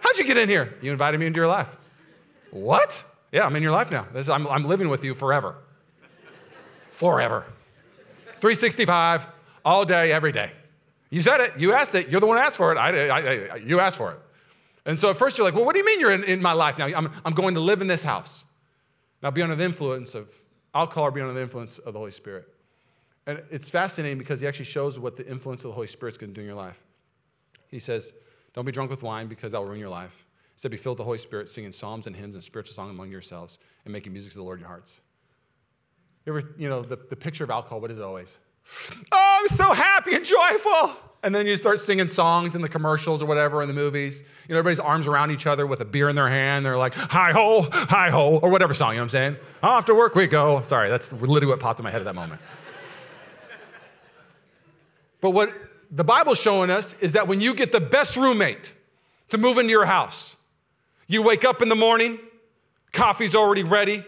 [0.00, 0.74] How'd you get in here?
[0.82, 1.76] You invited me into your life.
[2.50, 3.04] What?
[3.32, 4.06] Yeah, I'm in your life now.
[4.14, 5.56] I'm, I'm living with you forever.
[6.90, 7.46] Forever.
[8.40, 9.28] 365,
[9.64, 10.52] all day, every day.
[11.10, 11.52] You said it.
[11.58, 12.08] You asked it.
[12.08, 12.78] You're the one who asked for it.
[12.78, 14.18] I, I, I, you asked for it.
[14.86, 16.52] And so at first you're like, well, what do you mean you're in, in my
[16.52, 16.86] life now?
[16.86, 18.44] I'm, I'm going to live in this house.
[19.22, 20.32] Now be under the influence of
[20.74, 22.48] alcohol or be under the influence of the Holy Spirit.
[23.26, 26.18] And it's fascinating because he actually shows what the influence of the Holy Spirit is
[26.18, 26.82] going to do in your life.
[27.68, 28.12] He says,
[28.54, 30.24] Don't be drunk with wine because that will ruin your life.
[30.54, 32.90] He said, Be filled with the Holy Spirit, singing psalms and hymns and spiritual songs
[32.90, 35.00] among yourselves and making music to the Lord in your hearts.
[36.24, 38.38] You ever, you know, the, the picture of alcohol, what is it always?
[39.12, 41.09] Oh, I'm so happy and joyful.
[41.22, 44.22] And then you start singing songs in the commercials or whatever in the movies.
[44.48, 46.64] You know, everybody's arms around each other with a beer in their hand.
[46.64, 49.36] They're like, hi ho, hi ho, or whatever song, you know what I'm saying?
[49.62, 50.62] Off to work we go.
[50.62, 52.40] Sorry, that's literally what popped in my head at that moment.
[55.20, 55.52] But what
[55.90, 58.74] the Bible's showing us is that when you get the best roommate
[59.28, 60.36] to move into your house,
[61.06, 62.18] you wake up in the morning,
[62.92, 64.04] coffee's already ready,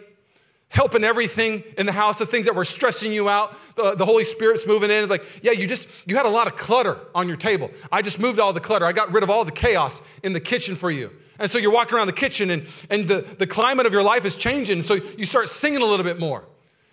[0.72, 3.54] helping everything in the house, the things that were stressing you out.
[3.76, 5.02] The, the, Holy Spirit's moving in.
[5.02, 7.70] It's like, yeah, you just, you had a lot of clutter on your table.
[7.92, 8.86] I just moved all the clutter.
[8.86, 11.10] I got rid of all the chaos in the kitchen for you.
[11.38, 14.24] And so you're walking around the kitchen and, and the, the climate of your life
[14.24, 14.80] is changing.
[14.82, 16.42] So you start singing a little bit more.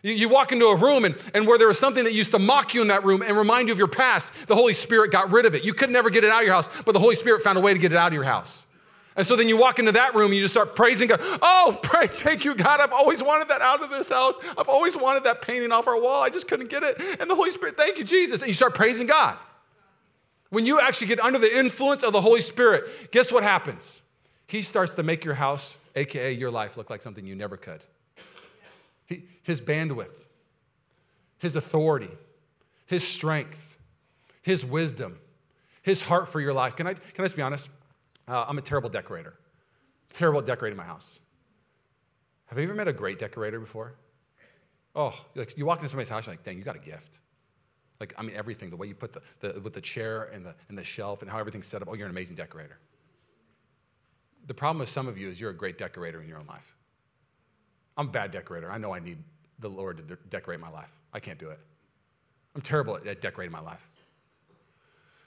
[0.02, 2.40] You, you walk into a room and, and where there was something that used to
[2.40, 5.32] mock you in that room and remind you of your past, the Holy Spirit got
[5.32, 5.64] rid of it.
[5.64, 7.62] You could never get it out of your house, but the Holy Spirit found a
[7.62, 8.66] way to get it out of your house.
[9.16, 11.20] And so then you walk into that room and you just start praising God.
[11.42, 12.80] Oh, pray, thank you, God.
[12.80, 14.40] I've always wanted that out of this house.
[14.58, 16.24] I've always wanted that painting off our wall.
[16.24, 17.00] I just couldn't get it.
[17.20, 18.42] And the Holy Spirit, thank you, Jesus.
[18.42, 19.38] And you start praising God.
[20.50, 24.02] When you actually get under the influence of the Holy Spirit, guess what happens?
[24.48, 27.84] He starts to make your house, AKA your life, look like something you never could.
[29.06, 30.24] He, his bandwidth,
[31.38, 32.10] his authority,
[32.86, 33.78] his strength,
[34.42, 35.20] his wisdom,
[35.82, 36.76] his heart for your life.
[36.76, 37.70] Can I, can I just be honest?
[38.30, 39.34] Uh, I'm a terrible decorator.
[40.14, 41.20] Terrible at decorating my house.
[42.46, 43.96] Have you ever met a great decorator before?
[44.96, 47.20] Oh, like you walk into somebody's house, you're like, dang, you got a gift.
[48.00, 50.56] Like, I mean, everything, the way you put the, the with the chair and the,
[50.70, 51.90] and the shelf and how everything's set up.
[51.92, 52.80] Oh, you're an amazing decorator.
[54.48, 56.76] The problem with some of you is you're a great decorator in your own life.
[57.98, 58.72] I'm a bad decorator.
[58.72, 59.18] I know I need
[59.60, 60.92] the Lord to de- decorate my life.
[61.14, 61.60] I can't do it.
[62.56, 63.88] I'm terrible at, at decorating my life.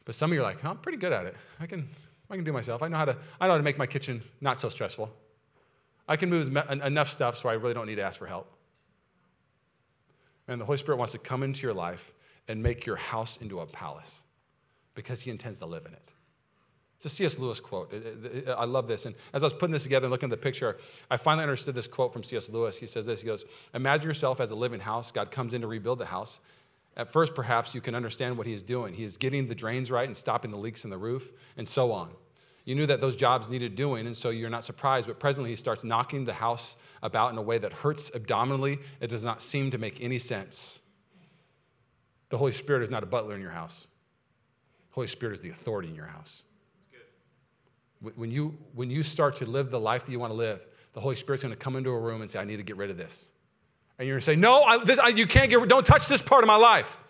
[0.05, 1.37] But some of you are like, I'm pretty good at it.
[1.61, 1.89] I can,
[2.31, 2.83] I can do myself.
[2.83, 5.15] I know how to, I know how to make my kitchen not so stressful.
[6.09, 8.51] I can move enough stuff so I really don't need to ask for help.
[10.49, 12.13] And the Holy Spirit wants to come into your life
[12.49, 14.23] and make your house into a palace
[14.95, 16.13] because he intends to live in it.
[16.97, 17.39] It's a C.S.
[17.39, 17.93] Lewis quote.
[18.57, 19.07] I love this.
[19.07, 20.77] And as I was putting this together and looking at the picture,
[21.11, 22.49] I finally understood this quote from C.S.
[22.49, 22.79] Lewis.
[22.79, 25.11] He says this He goes, Imagine yourself as a living house.
[25.11, 26.39] God comes in to rebuild the house.
[26.97, 28.95] At first, perhaps you can understand what he is doing.
[28.95, 31.93] He is getting the drains right and stopping the leaks in the roof, and so
[31.93, 32.11] on.
[32.65, 35.07] You knew that those jobs needed doing, and so you're not surprised.
[35.07, 38.79] But presently, he starts knocking the house about in a way that hurts abdominally.
[39.01, 40.81] It does not seem to make any sense.
[42.29, 43.87] The Holy Spirit is not a butler in your house,
[44.91, 46.43] the Holy Spirit is the authority in your house.
[48.17, 50.61] When you, when you start to live the life that you want to live,
[50.93, 52.77] the Holy Spirit's going to come into a room and say, I need to get
[52.77, 53.29] rid of this.
[54.03, 56.21] And you're going to say, No, I, this, I, you can't get, don't touch this
[56.21, 57.05] part of my life.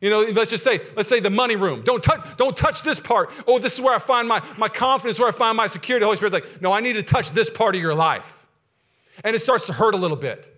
[0.00, 1.82] You know, let's just say, let's say the money room.
[1.84, 3.30] Don't touch, don't touch this part.
[3.46, 6.04] Oh, this is where I find my, my confidence, where I find my security.
[6.04, 8.46] The Holy Spirit's like, no, I need to touch this part of your life.
[9.24, 10.54] And it starts to hurt a little bit.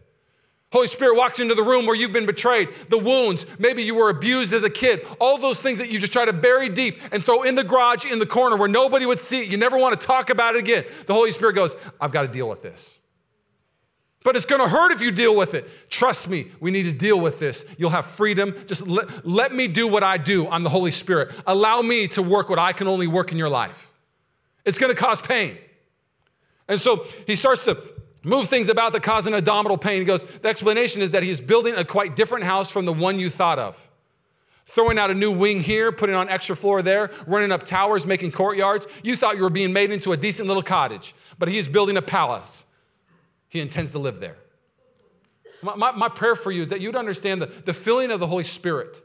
[0.71, 4.11] Holy Spirit walks into the room where you've been betrayed, the wounds, maybe you were
[4.11, 7.25] abused as a kid, all those things that you just try to bury deep and
[7.25, 9.51] throw in the garage in the corner where nobody would see it.
[9.51, 10.85] You never want to talk about it again.
[11.07, 12.98] The Holy Spirit goes, I've got to deal with this.
[14.24, 15.90] But it's to hurt if you deal with it.
[15.90, 17.64] Trust me, we need to deal with this.
[17.78, 18.54] You'll have freedom.
[18.66, 20.48] Just let, let me do what I do.
[20.48, 21.33] I'm the Holy Spirit.
[21.46, 23.92] Allow me to work what I can only work in your life.
[24.64, 25.57] It's to cause pain.
[26.68, 27.83] And so he starts to
[28.22, 30.00] move things about that cause an abdominal pain.
[30.00, 33.18] He goes, The explanation is that he's building a quite different house from the one
[33.18, 33.88] you thought of.
[34.66, 38.33] Throwing out a new wing here, putting on extra floor there, running up towers, making
[38.33, 38.87] courtyards.
[39.02, 42.02] You thought you were being made into a decent little cottage, but he's building a
[42.02, 42.66] palace.
[43.49, 44.37] He intends to live there.
[45.63, 48.27] My, my, my prayer for you is that you'd understand the, the filling of the
[48.27, 49.03] Holy Spirit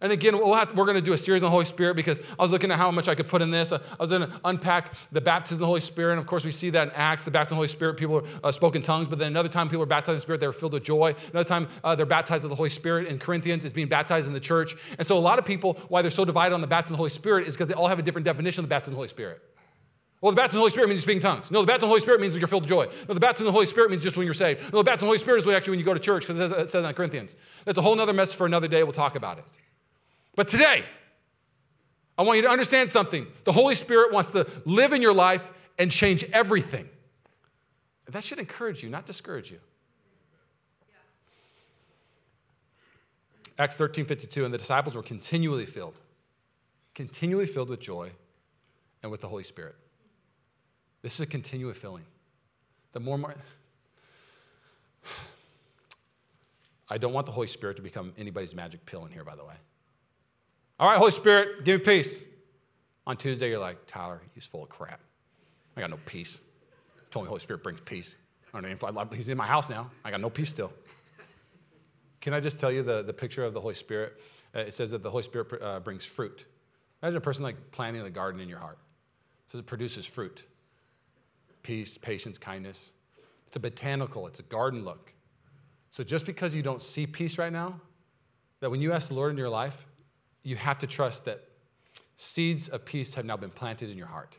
[0.00, 2.20] and again, we'll have, we're going to do a series on the Holy Spirit because
[2.38, 3.72] I was looking at how much I could put in this.
[3.72, 6.12] I was going to unpack the baptism of the Holy Spirit.
[6.12, 8.24] And of course, we see that in Acts, the baptism of the Holy Spirit, people
[8.44, 9.08] uh, spoke in tongues.
[9.08, 11.16] But then another time, people are baptized in the Spirit, they were filled with joy.
[11.32, 13.08] Another time, uh, they're baptized with the Holy Spirit.
[13.08, 14.76] In Corinthians, it's being baptized in the church.
[14.98, 17.00] And so a lot of people, why they're so divided on the baptism of the
[17.00, 18.98] Holy Spirit is because they all have a different definition of the baptism of the
[18.98, 19.42] Holy Spirit.
[20.20, 21.50] Well, the baptism of the Holy Spirit means you speak in tongues.
[21.50, 22.88] No, the baptism of the Holy Spirit means you're filled with joy.
[23.06, 24.72] No, the baptism of the Holy Spirit means just when you're saved.
[24.72, 26.40] No, the baptism of the Holy Spirit is actually when you go to church, because
[26.40, 27.36] it says, in Corinthians.
[27.64, 28.82] That's a whole other message for another day.
[28.82, 29.44] We'll talk about it.
[30.34, 30.84] But today,
[32.16, 33.28] I want you to understand something.
[33.44, 36.88] The Holy Spirit wants to live in your life and change everything.
[38.08, 39.58] That should encourage you, not discourage you.
[43.56, 45.96] Acts 13 52, and the disciples were continually filled,
[46.94, 48.10] continually filled with joy
[49.02, 49.76] and with the Holy Spirit.
[51.02, 52.04] This is a continual filling.
[52.92, 53.34] The more, more
[56.88, 59.44] I don't want the Holy Spirit to become anybody's magic pill in here, by the
[59.44, 59.54] way.
[60.80, 62.20] All right, Holy Spirit, give me peace.
[63.06, 65.00] On Tuesday, you're like, Tyler, he's full of crap.
[65.76, 66.38] I got no peace.
[67.10, 68.16] Told me Holy Spirit brings peace.
[68.52, 69.90] I don't know, he's in my house now.
[70.04, 70.72] I got no peace still.
[72.20, 74.20] Can I just tell you the, the picture of the Holy Spirit?
[74.54, 76.44] Uh, it says that the Holy Spirit uh, brings fruit.
[77.02, 78.78] Imagine a person like planting a garden in your heart.
[79.46, 80.44] It says it produces fruit
[81.68, 82.94] peace, patience, kindness.
[83.46, 85.12] It's a botanical, it's a garden look.
[85.90, 87.82] So just because you don't see peace right now,
[88.60, 89.84] that when you ask the Lord in your life,
[90.42, 91.44] you have to trust that
[92.16, 94.34] seeds of peace have now been planted in your heart.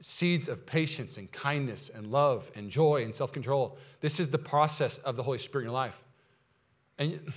[0.00, 3.76] Seeds of patience and kindness and love and joy and self control.
[4.02, 6.04] This is the process of the Holy Spirit in your life.
[6.96, 7.32] And,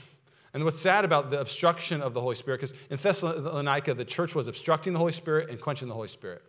[0.54, 4.36] and what's sad about the obstruction of the Holy Spirit, because in Thessalonica, the church
[4.36, 6.44] was obstructing the Holy Spirit and quenching the Holy Spirit.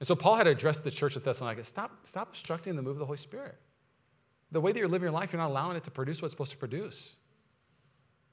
[0.00, 2.92] And so Paul had to address the church of Thessalonica stop, stop obstructing the move
[2.92, 3.56] of the Holy Spirit.
[4.50, 6.32] The way that you're living your life, you're not allowing it to produce what it's
[6.32, 7.16] supposed to produce.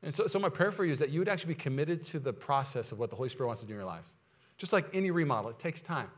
[0.02, 2.20] And so, so my prayer for you is that you would actually be committed to
[2.20, 4.06] the process of what the Holy Spirit wants to do in your life.
[4.58, 6.10] Just like any remodel, it takes time.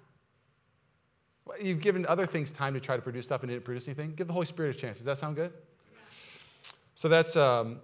[1.59, 4.13] You've given other things time to try to produce stuff and didn't produce anything.
[4.13, 4.97] Give the Holy Spirit a chance.
[4.97, 5.51] Does that sound good?
[6.93, 7.79] So that's um,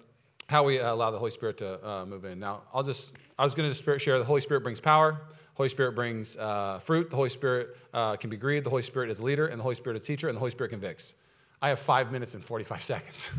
[0.48, 2.40] how we allow the Holy Spirit to uh, move in.
[2.40, 5.22] Now, I'll just, I was going to share the Holy Spirit brings power.
[5.56, 7.10] Holy Spirit brings uh, fruit.
[7.10, 8.66] The Holy Spirit uh, can be grieved.
[8.66, 10.70] The Holy Spirit is leader, and the Holy Spirit is teacher, and the Holy Spirit
[10.70, 11.16] convicts.
[11.62, 13.30] I have five minutes and 45 seconds.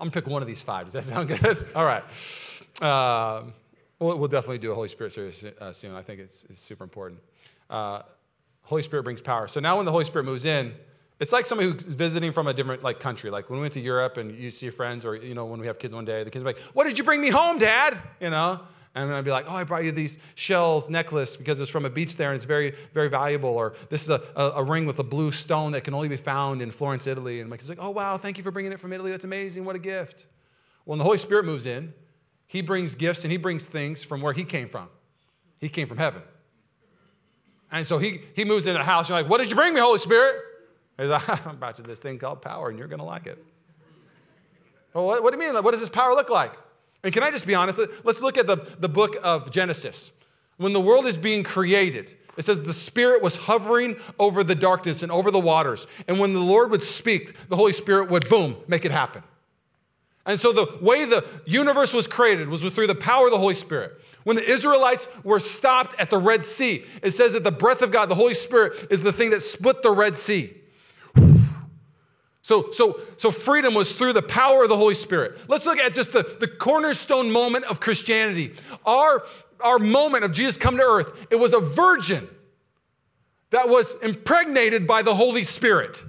[0.00, 0.86] I'm gonna pick one of these five.
[0.86, 1.68] Does that sound good?
[1.76, 2.02] All right.
[2.80, 3.50] Uh,
[4.02, 5.94] We'll, we'll definitely do a Holy Spirit series uh, soon.
[5.94, 7.20] I think it's, it's super important.
[7.70, 8.02] Uh,
[8.62, 9.46] Holy Spirit brings power.
[9.46, 10.74] So now when the Holy Spirit moves in,
[11.20, 13.30] it's like somebody who's visiting from a different like country.
[13.30, 15.68] Like when we went to Europe and you see friends, or you know when we
[15.68, 17.96] have kids one day, the kids are like, "What did you bring me home, Dad?"
[18.20, 18.60] You know,
[18.94, 21.84] and then I'd be like, "Oh, I brought you these shells necklace because it's from
[21.84, 24.86] a beach there and it's very very valuable." Or this is a, a, a ring
[24.86, 27.40] with a blue stone that can only be found in Florence, Italy.
[27.40, 29.10] And my kid's like, "Oh wow, thank you for bringing it from Italy.
[29.10, 29.64] That's amazing.
[29.64, 30.26] What a gift."
[30.84, 31.94] Well, when the Holy Spirit moves in,
[32.46, 34.88] He brings gifts and He brings things from where He came from.
[35.58, 36.22] He came from heaven.
[37.72, 39.08] And so he, he moves into the house.
[39.08, 40.36] You're like, what did you bring me, Holy Spirit?
[40.98, 43.42] He's like, I brought you this thing called power, and you're going to like it.
[44.92, 45.62] Well, what, what do you mean?
[45.64, 46.52] What does this power look like?
[47.04, 47.80] And can I just be honest?
[48.04, 50.12] Let's look at the, the book of Genesis.
[50.56, 55.02] When the world is being created, it says the Spirit was hovering over the darkness
[55.02, 55.86] and over the waters.
[56.06, 59.22] And when the Lord would speak, the Holy Spirit would, boom, make it happen.
[60.24, 63.54] And so the way the universe was created was through the power of the Holy
[63.54, 64.00] Spirit.
[64.24, 67.90] When the Israelites were stopped at the Red Sea, it says that the breath of
[67.90, 70.54] God, the Holy Spirit, is the thing that split the Red Sea.
[72.52, 75.48] So, so, so freedom was through the power of the Holy Spirit.
[75.48, 78.52] Let's look at just the, the cornerstone moment of Christianity.
[78.84, 79.24] Our,
[79.60, 82.28] our moment of Jesus come to earth, it was a virgin
[83.52, 86.04] that was impregnated by the Holy Spirit.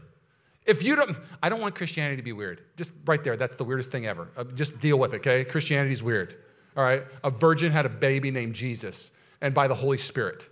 [0.65, 2.59] If you don't, I don't want Christianity to be weird.
[2.75, 4.29] Just right there, that's the weirdest thing ever.
[4.35, 5.45] Uh, just deal with it, okay?
[5.45, 6.35] Christianity's weird.
[6.75, 7.03] All right?
[7.23, 10.49] A virgin had a baby named Jesus and by the Holy Spirit.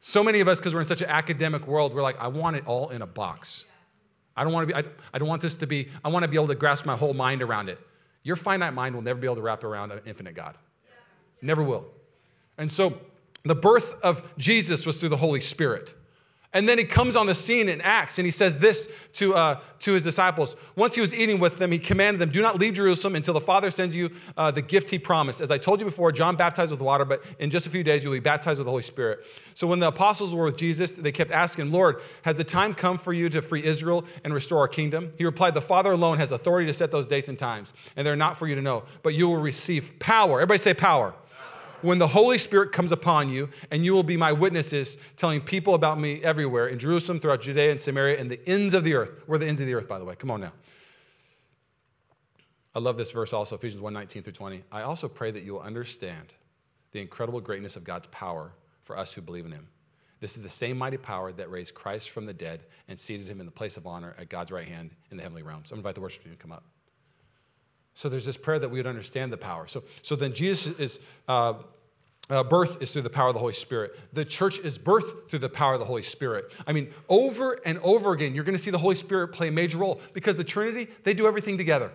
[0.00, 2.56] So many of us, because we're in such an academic world, we're like, I want
[2.56, 3.64] it all in a box.
[4.38, 6.28] I don't want to be, I, I don't want this to be, I want to
[6.28, 7.80] be able to grasp my whole mind around it.
[8.22, 10.56] Your finite mind will never be able to wrap around an infinite God.
[11.42, 11.86] Never will.
[12.56, 13.00] And so
[13.44, 15.94] the birth of Jesus was through the Holy Spirit.
[16.54, 19.60] And then he comes on the scene in Acts and he says this to, uh,
[19.80, 20.56] to his disciples.
[20.76, 23.40] Once he was eating with them, he commanded them, Do not leave Jerusalem until the
[23.40, 25.42] Father sends you uh, the gift he promised.
[25.42, 28.02] As I told you before, John baptized with water, but in just a few days
[28.02, 29.20] you'll be baptized with the Holy Spirit.
[29.52, 32.96] So when the apostles were with Jesus, they kept asking, Lord, has the time come
[32.96, 35.12] for you to free Israel and restore our kingdom?
[35.18, 38.16] He replied, The Father alone has authority to set those dates and times, and they're
[38.16, 40.40] not for you to know, but you will receive power.
[40.40, 41.14] Everybody say power
[41.82, 45.74] when the Holy Spirit comes upon you, and you will be my witnesses, telling people
[45.74, 49.22] about me everywhere in Jerusalem, throughout Judea and Samaria, and the ends of the earth.
[49.26, 50.14] We're the ends of the earth, by the way.
[50.14, 50.52] Come on now.
[52.74, 54.62] I love this verse also, Ephesians 1 19 through 20.
[54.70, 56.34] I also pray that you will understand
[56.92, 59.68] the incredible greatness of God's power for us who believe in him.
[60.20, 63.40] This is the same mighty power that raised Christ from the dead and seated him
[63.40, 65.70] in the place of honor at God's right hand in the heavenly realms.
[65.70, 66.64] I'm going to invite the worship team to come up.
[67.98, 69.66] So there's this prayer that we would understand the power.
[69.66, 71.00] So, so then Jesus is.
[71.26, 71.54] Uh,
[72.30, 73.98] uh, birth is through the power of the Holy Spirit.
[74.12, 76.52] The church is birth through the power of the Holy Spirit.
[76.66, 79.50] I mean, over and over again, you're going to see the Holy Spirit play a
[79.50, 81.90] major role because the Trinity, they do everything together.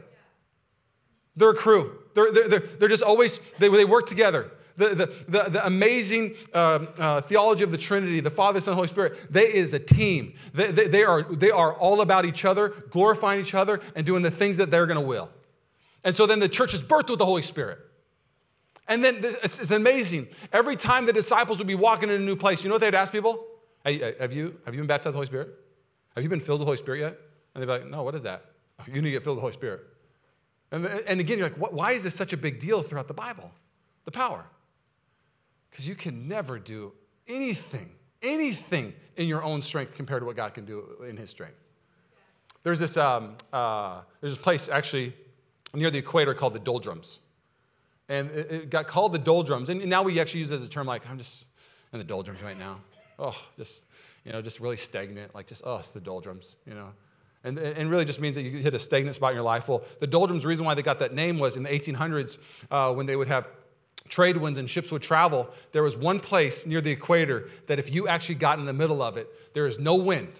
[1.35, 1.99] They're a crew.
[2.15, 4.49] They're, they're, they're, they're just always, they, they work together.
[4.75, 8.87] The, the, the, the amazing um, uh, theology of the Trinity, the Father, Son, Holy
[8.87, 10.33] Spirit, they is a team.
[10.55, 14.23] They, they, they, are, they are all about each other, glorifying each other, and doing
[14.23, 15.29] the things that they're going to will.
[16.03, 17.79] And so then the church is birthed with the Holy Spirit.
[18.87, 20.27] And then it's, it's, amazing.
[20.51, 22.95] Every time the disciples would be walking in a new place, you know what they'd
[22.95, 23.45] ask people?
[23.85, 25.59] Hey, have you, have you been baptized with the Holy Spirit?
[26.15, 27.19] Have you been filled with the Holy Spirit yet?
[27.53, 28.45] And they'd be like, no, what is that?
[28.87, 29.81] You need to get filled with the Holy Spirit.
[30.71, 33.51] And, and again, you're like, why is this such a big deal throughout the Bible?
[34.05, 34.45] The power.
[35.69, 36.91] Because you can never do
[37.27, 41.57] anything, anything in your own strength compared to what God can do in His strength.
[42.63, 45.13] There's this, um, uh, there's this place actually
[45.73, 47.19] near the equator called the Doldrums.
[48.09, 49.69] And it, got called the doldrums.
[49.69, 51.45] And now we actually use it as a term like, I'm just
[51.93, 52.79] in the doldrums right now.
[53.17, 53.85] Oh, just,
[54.25, 55.33] you know, just really stagnant.
[55.33, 56.89] Like, just, oh, it's the doldrums, you know.
[57.45, 59.67] And, and really just means that you hit a stagnant spot in your life.
[59.67, 62.37] Well, the doldrums, the reason why they got that name was in the 1800s
[62.71, 63.47] uh, when they would have
[64.07, 67.93] trade winds and ships would travel, there was one place near the equator that if
[67.93, 70.33] you actually got in the middle of it, there is no wind,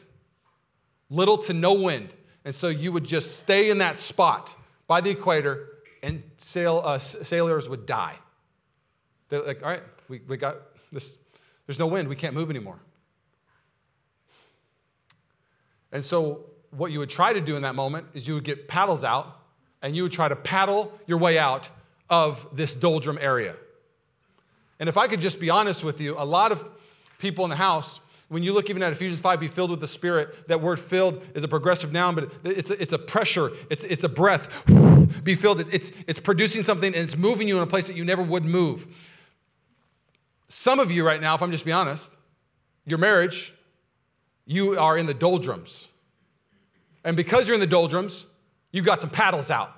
[1.10, 2.14] little to no wind.
[2.46, 4.56] And so you would just stay in that spot
[4.94, 5.70] by the equator
[6.04, 8.16] and sail, uh, sailors would die.
[9.30, 10.58] They're like, all right, we, we got
[10.92, 11.18] this,
[11.66, 12.78] there's no wind, we can't move anymore.
[15.92, 18.68] And so, what you would try to do in that moment is you would get
[18.68, 19.40] paddles out
[19.82, 21.72] and you would try to paddle your way out
[22.08, 23.56] of this doldrum area.
[24.80, 26.70] And if I could just be honest with you, a lot of
[27.18, 28.00] people in the house
[28.30, 31.24] when you look even at Ephesians 5, be filled with the Spirit, that word filled
[31.36, 34.64] is a progressive noun, but it's a, it's a pressure, it's, it's a breath.
[35.24, 38.06] be filled, it's, it's producing something and it's moving you in a place that you
[38.06, 38.88] never would move.
[40.48, 42.14] Some of you right now, if I'm just be honest,
[42.86, 43.54] your marriage,
[44.46, 45.90] you are in the doldrums.
[47.04, 48.26] And because you're in the doldrums,
[48.72, 49.76] you've got some paddles out.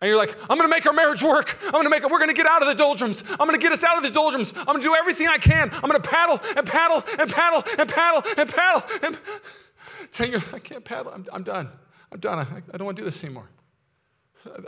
[0.00, 1.58] And you're like, I'm gonna make our marriage work.
[1.64, 3.24] I'm gonna make it, we're gonna get out of the doldrums.
[3.30, 4.54] I'm gonna get us out of the doldrums.
[4.56, 5.70] I'm gonna do everything I can.
[5.72, 8.82] I'm gonna paddle and paddle and paddle and paddle and paddle.
[9.02, 9.18] And
[10.12, 11.12] tell you, I can't paddle.
[11.12, 11.68] I'm, I'm done.
[12.12, 12.38] I'm done.
[12.38, 13.48] I, I don't wanna do this anymore.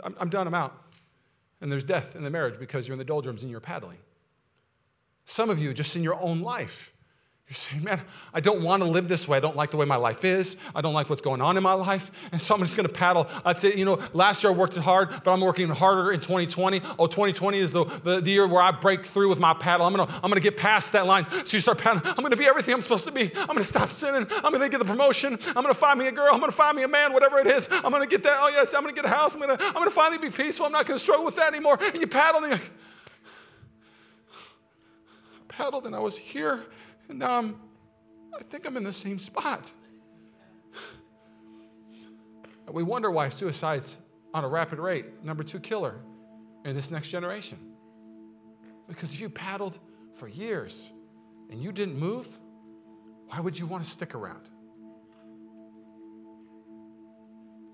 [0.03, 0.47] I'm, I'm done.
[0.47, 0.77] I'm out.
[1.61, 3.99] And there's death in the marriage because you're in the doldrums and you're paddling.
[5.25, 6.90] Some of you, just in your own life,
[7.51, 7.99] you're saying, man,
[8.33, 9.35] I don't want to live this way.
[9.35, 10.55] I don't like the way my life is.
[10.73, 12.29] I don't like what's going on in my life.
[12.31, 13.27] And so I'm just going to paddle.
[13.43, 16.79] I'd say, you know, last year I worked hard, but I'm working harder in 2020.
[16.97, 19.85] Oh, 2020 is the, the, the year where I break through with my paddle.
[19.85, 21.25] I'm going to I'm to get past that line.
[21.25, 22.07] So you start paddling.
[22.07, 23.29] I'm going to be everything I'm supposed to be.
[23.35, 24.27] I'm going to stop sinning.
[24.31, 25.37] I'm going to get the promotion.
[25.47, 26.29] I'm going to find me a girl.
[26.31, 27.67] I'm going to find me a man, whatever it is.
[27.69, 28.37] I'm going to get that.
[28.39, 29.35] Oh, yes, I'm going to get a house.
[29.35, 30.67] I'm going to, I'm to finally be peaceful.
[30.67, 31.77] I'm not going to struggle with that anymore.
[31.81, 32.71] And you paddle and you're like,
[35.49, 36.63] paddled and I was here
[37.11, 37.59] and now I'm
[38.33, 39.71] I think I'm in the same spot.
[42.65, 43.99] And We wonder why suicide's
[44.33, 45.99] on a rapid rate, number two killer
[46.63, 47.57] in this next generation.
[48.87, 49.77] Because if you paddled
[50.15, 50.91] for years
[51.49, 52.27] and you didn't move,
[53.27, 54.47] why would you want to stick around?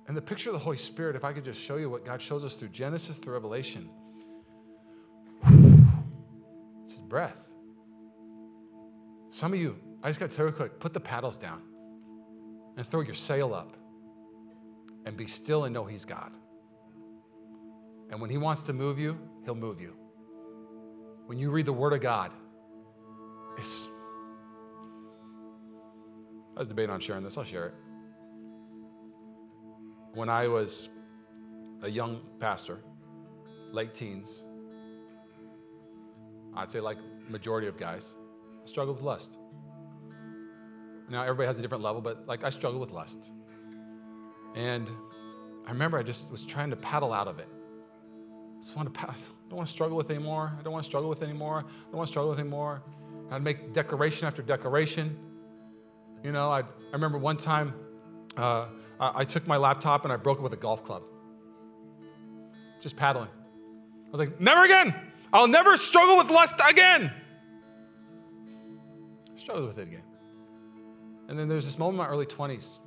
[0.07, 2.21] And the picture of the Holy Spirit, if I could just show you what God
[2.21, 3.89] shows us through Genesis through Revelation,
[6.85, 7.46] it's His breath.
[9.37, 11.61] Some of you, I just got to tell you quick put the paddles down
[12.75, 13.77] and throw your sail up
[15.05, 16.31] and be still and know He's God.
[18.09, 19.15] And when He wants to move you,
[19.45, 19.95] He'll move you.
[21.27, 22.31] When you read the Word of God,
[23.59, 23.87] it's.
[26.55, 27.73] I was debating on sharing this, I'll share it.
[30.15, 30.89] When I was
[31.83, 32.79] a young pastor,
[33.71, 34.43] late teens,
[36.55, 36.97] I'd say like
[37.29, 38.15] majority of guys,
[38.67, 39.37] I struggled with lust.
[41.09, 43.17] Now, everybody has a different level, but like I struggle with lust.
[44.55, 44.89] And
[45.65, 47.47] I remember I just was trying to paddle out of it.
[47.47, 49.29] I just want to pass.
[49.45, 50.51] I don't want to struggle with anymore.
[50.59, 51.59] I don't want to struggle with anymore.
[51.59, 52.83] I don't want to struggle with anymore.
[53.31, 55.17] I'd make declaration after declaration.
[56.21, 57.73] You know, I'd, I remember one time
[58.35, 58.65] uh,
[58.99, 61.03] I, I took my laptop and I broke it with a golf club.
[62.81, 63.29] Just paddling.
[63.29, 64.93] I was like, never again.
[65.31, 67.13] I'll never struggle with lust again.
[69.47, 70.03] Struggled with it again.
[71.29, 72.79] And then there's this moment in my early 20s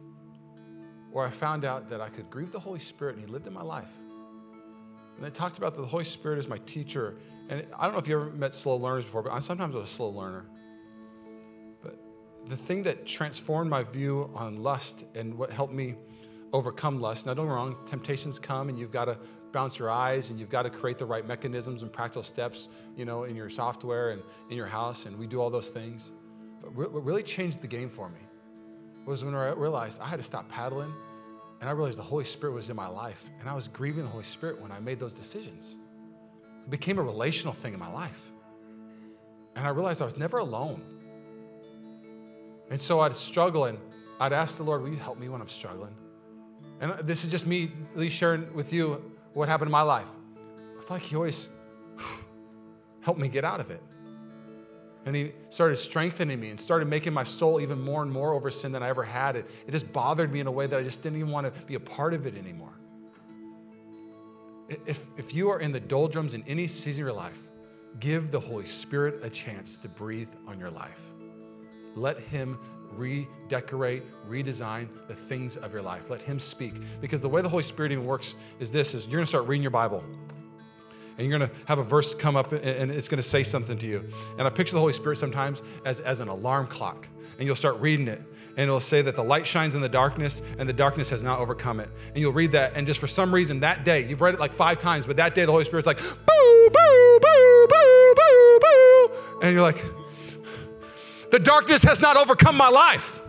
[1.11, 3.55] where I found out that I could grieve the Holy Spirit and He lived in
[3.55, 3.89] my life.
[5.17, 7.17] And I talked about the Holy Spirit as my teacher.
[7.49, 9.89] And I don't know if you ever met slow learners before, but I, sometimes was
[9.89, 10.45] a slow learner.
[11.83, 11.99] But
[12.47, 15.95] the thing that transformed my view on lust and what helped me
[16.53, 19.17] overcome lust, now don't get wrong, temptations come and you've got to
[19.51, 23.07] bounce your eyes and you've got to create the right mechanisms and practical steps, you
[23.07, 26.13] know, in your software and in your house, and we do all those things.
[26.63, 28.21] But what really changed the game for me
[29.07, 30.93] was when I realized I had to stop paddling
[31.61, 34.11] and I realized the Holy Spirit was in my life and I was grieving the
[34.11, 35.77] Holy Spirit when I made those decisions.
[36.65, 38.21] It became a relational thing in my life.
[39.57, 40.83] And I realized I was never alone.
[42.71, 43.79] And so I'd struggle and
[44.21, 45.95] I'd ask the Lord, Will you help me when I'm struggling?
[46.81, 50.09] And this is just me at least sharing with you what happened in my life.
[50.79, 51.51] I feel like He always
[53.01, 53.83] helped me get out of it.
[55.07, 58.51] And he started strengthening me and started making my soul even more and more over
[58.51, 59.37] sin than I ever had.
[59.37, 61.63] It, it just bothered me in a way that I just didn't even want to
[61.63, 62.75] be a part of it anymore.
[64.87, 67.39] If, if you are in the doldrums in any season of your life,
[67.99, 71.01] give the Holy Spirit a chance to breathe on your life.
[71.97, 72.59] Let Him
[72.93, 76.11] redecorate, redesign the things of your life.
[76.11, 76.75] Let Him speak.
[77.01, 79.63] Because the way the Holy Spirit even works is this is you're gonna start reading
[79.63, 80.05] your Bible
[81.21, 83.77] and you're going to have a verse come up and it's going to say something
[83.77, 84.09] to you.
[84.39, 87.09] And I picture the Holy Spirit sometimes as, as an alarm clock.
[87.39, 88.23] And you'll start reading it,
[88.57, 91.39] and it'll say that the light shines in the darkness, and the darkness has not
[91.39, 91.91] overcome it.
[92.09, 94.53] And you'll read that, and just for some reason that day, you've read it like
[94.53, 99.11] five times, but that day the Holy Spirit's like, boo, boo, boo, boo, boo, boo.
[99.43, 99.83] And you're like,
[101.31, 103.21] the darkness has not overcome my life.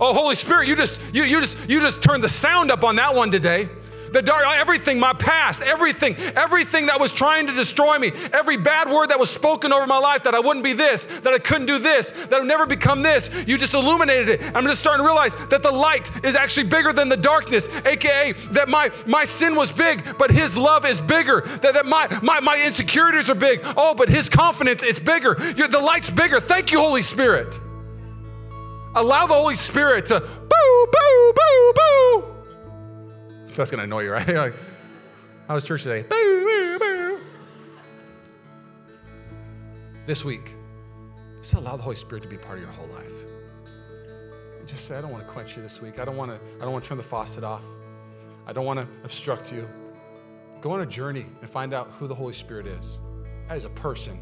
[0.00, 2.96] Oh, Holy Spirit, you just you, you just you just turned the sound up on
[2.96, 3.68] that one today
[4.12, 8.90] the dark, everything, my past, everything, everything that was trying to destroy me, every bad
[8.90, 11.66] word that was spoken over my life that I wouldn't be this, that I couldn't
[11.66, 14.42] do this, that I'd never become this, you just illuminated it.
[14.54, 18.32] I'm just starting to realize that the light is actually bigger than the darkness, aka
[18.32, 22.40] that my, my sin was big, but his love is bigger, that, that my, my,
[22.40, 23.60] my insecurities are big.
[23.76, 25.36] Oh, but his confidence, it's bigger.
[25.56, 26.40] You're, the light's bigger.
[26.40, 27.58] Thank you, Holy Spirit.
[28.94, 32.31] Allow the Holy Spirit to boo, boo, boo, boo
[33.56, 34.28] that's going to annoy you, right?
[34.34, 34.54] like,
[35.48, 36.02] how was church today?
[36.02, 37.20] Boo, boo, boo.
[40.06, 40.54] This week,
[41.40, 43.12] just allow the Holy Spirit to be part of your whole life.
[44.58, 45.98] And just say, I don't want to quench you this week.
[45.98, 47.64] I don't want to, I don't want to turn the faucet off.
[48.46, 49.68] I don't want to obstruct you.
[50.60, 52.98] Go on a journey and find out who the Holy Spirit is.
[53.48, 54.18] as a person.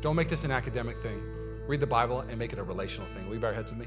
[0.00, 1.20] Don't make this an academic thing.
[1.66, 3.26] Read the Bible and make it a relational thing.
[3.26, 3.86] Will you bow your heads with me?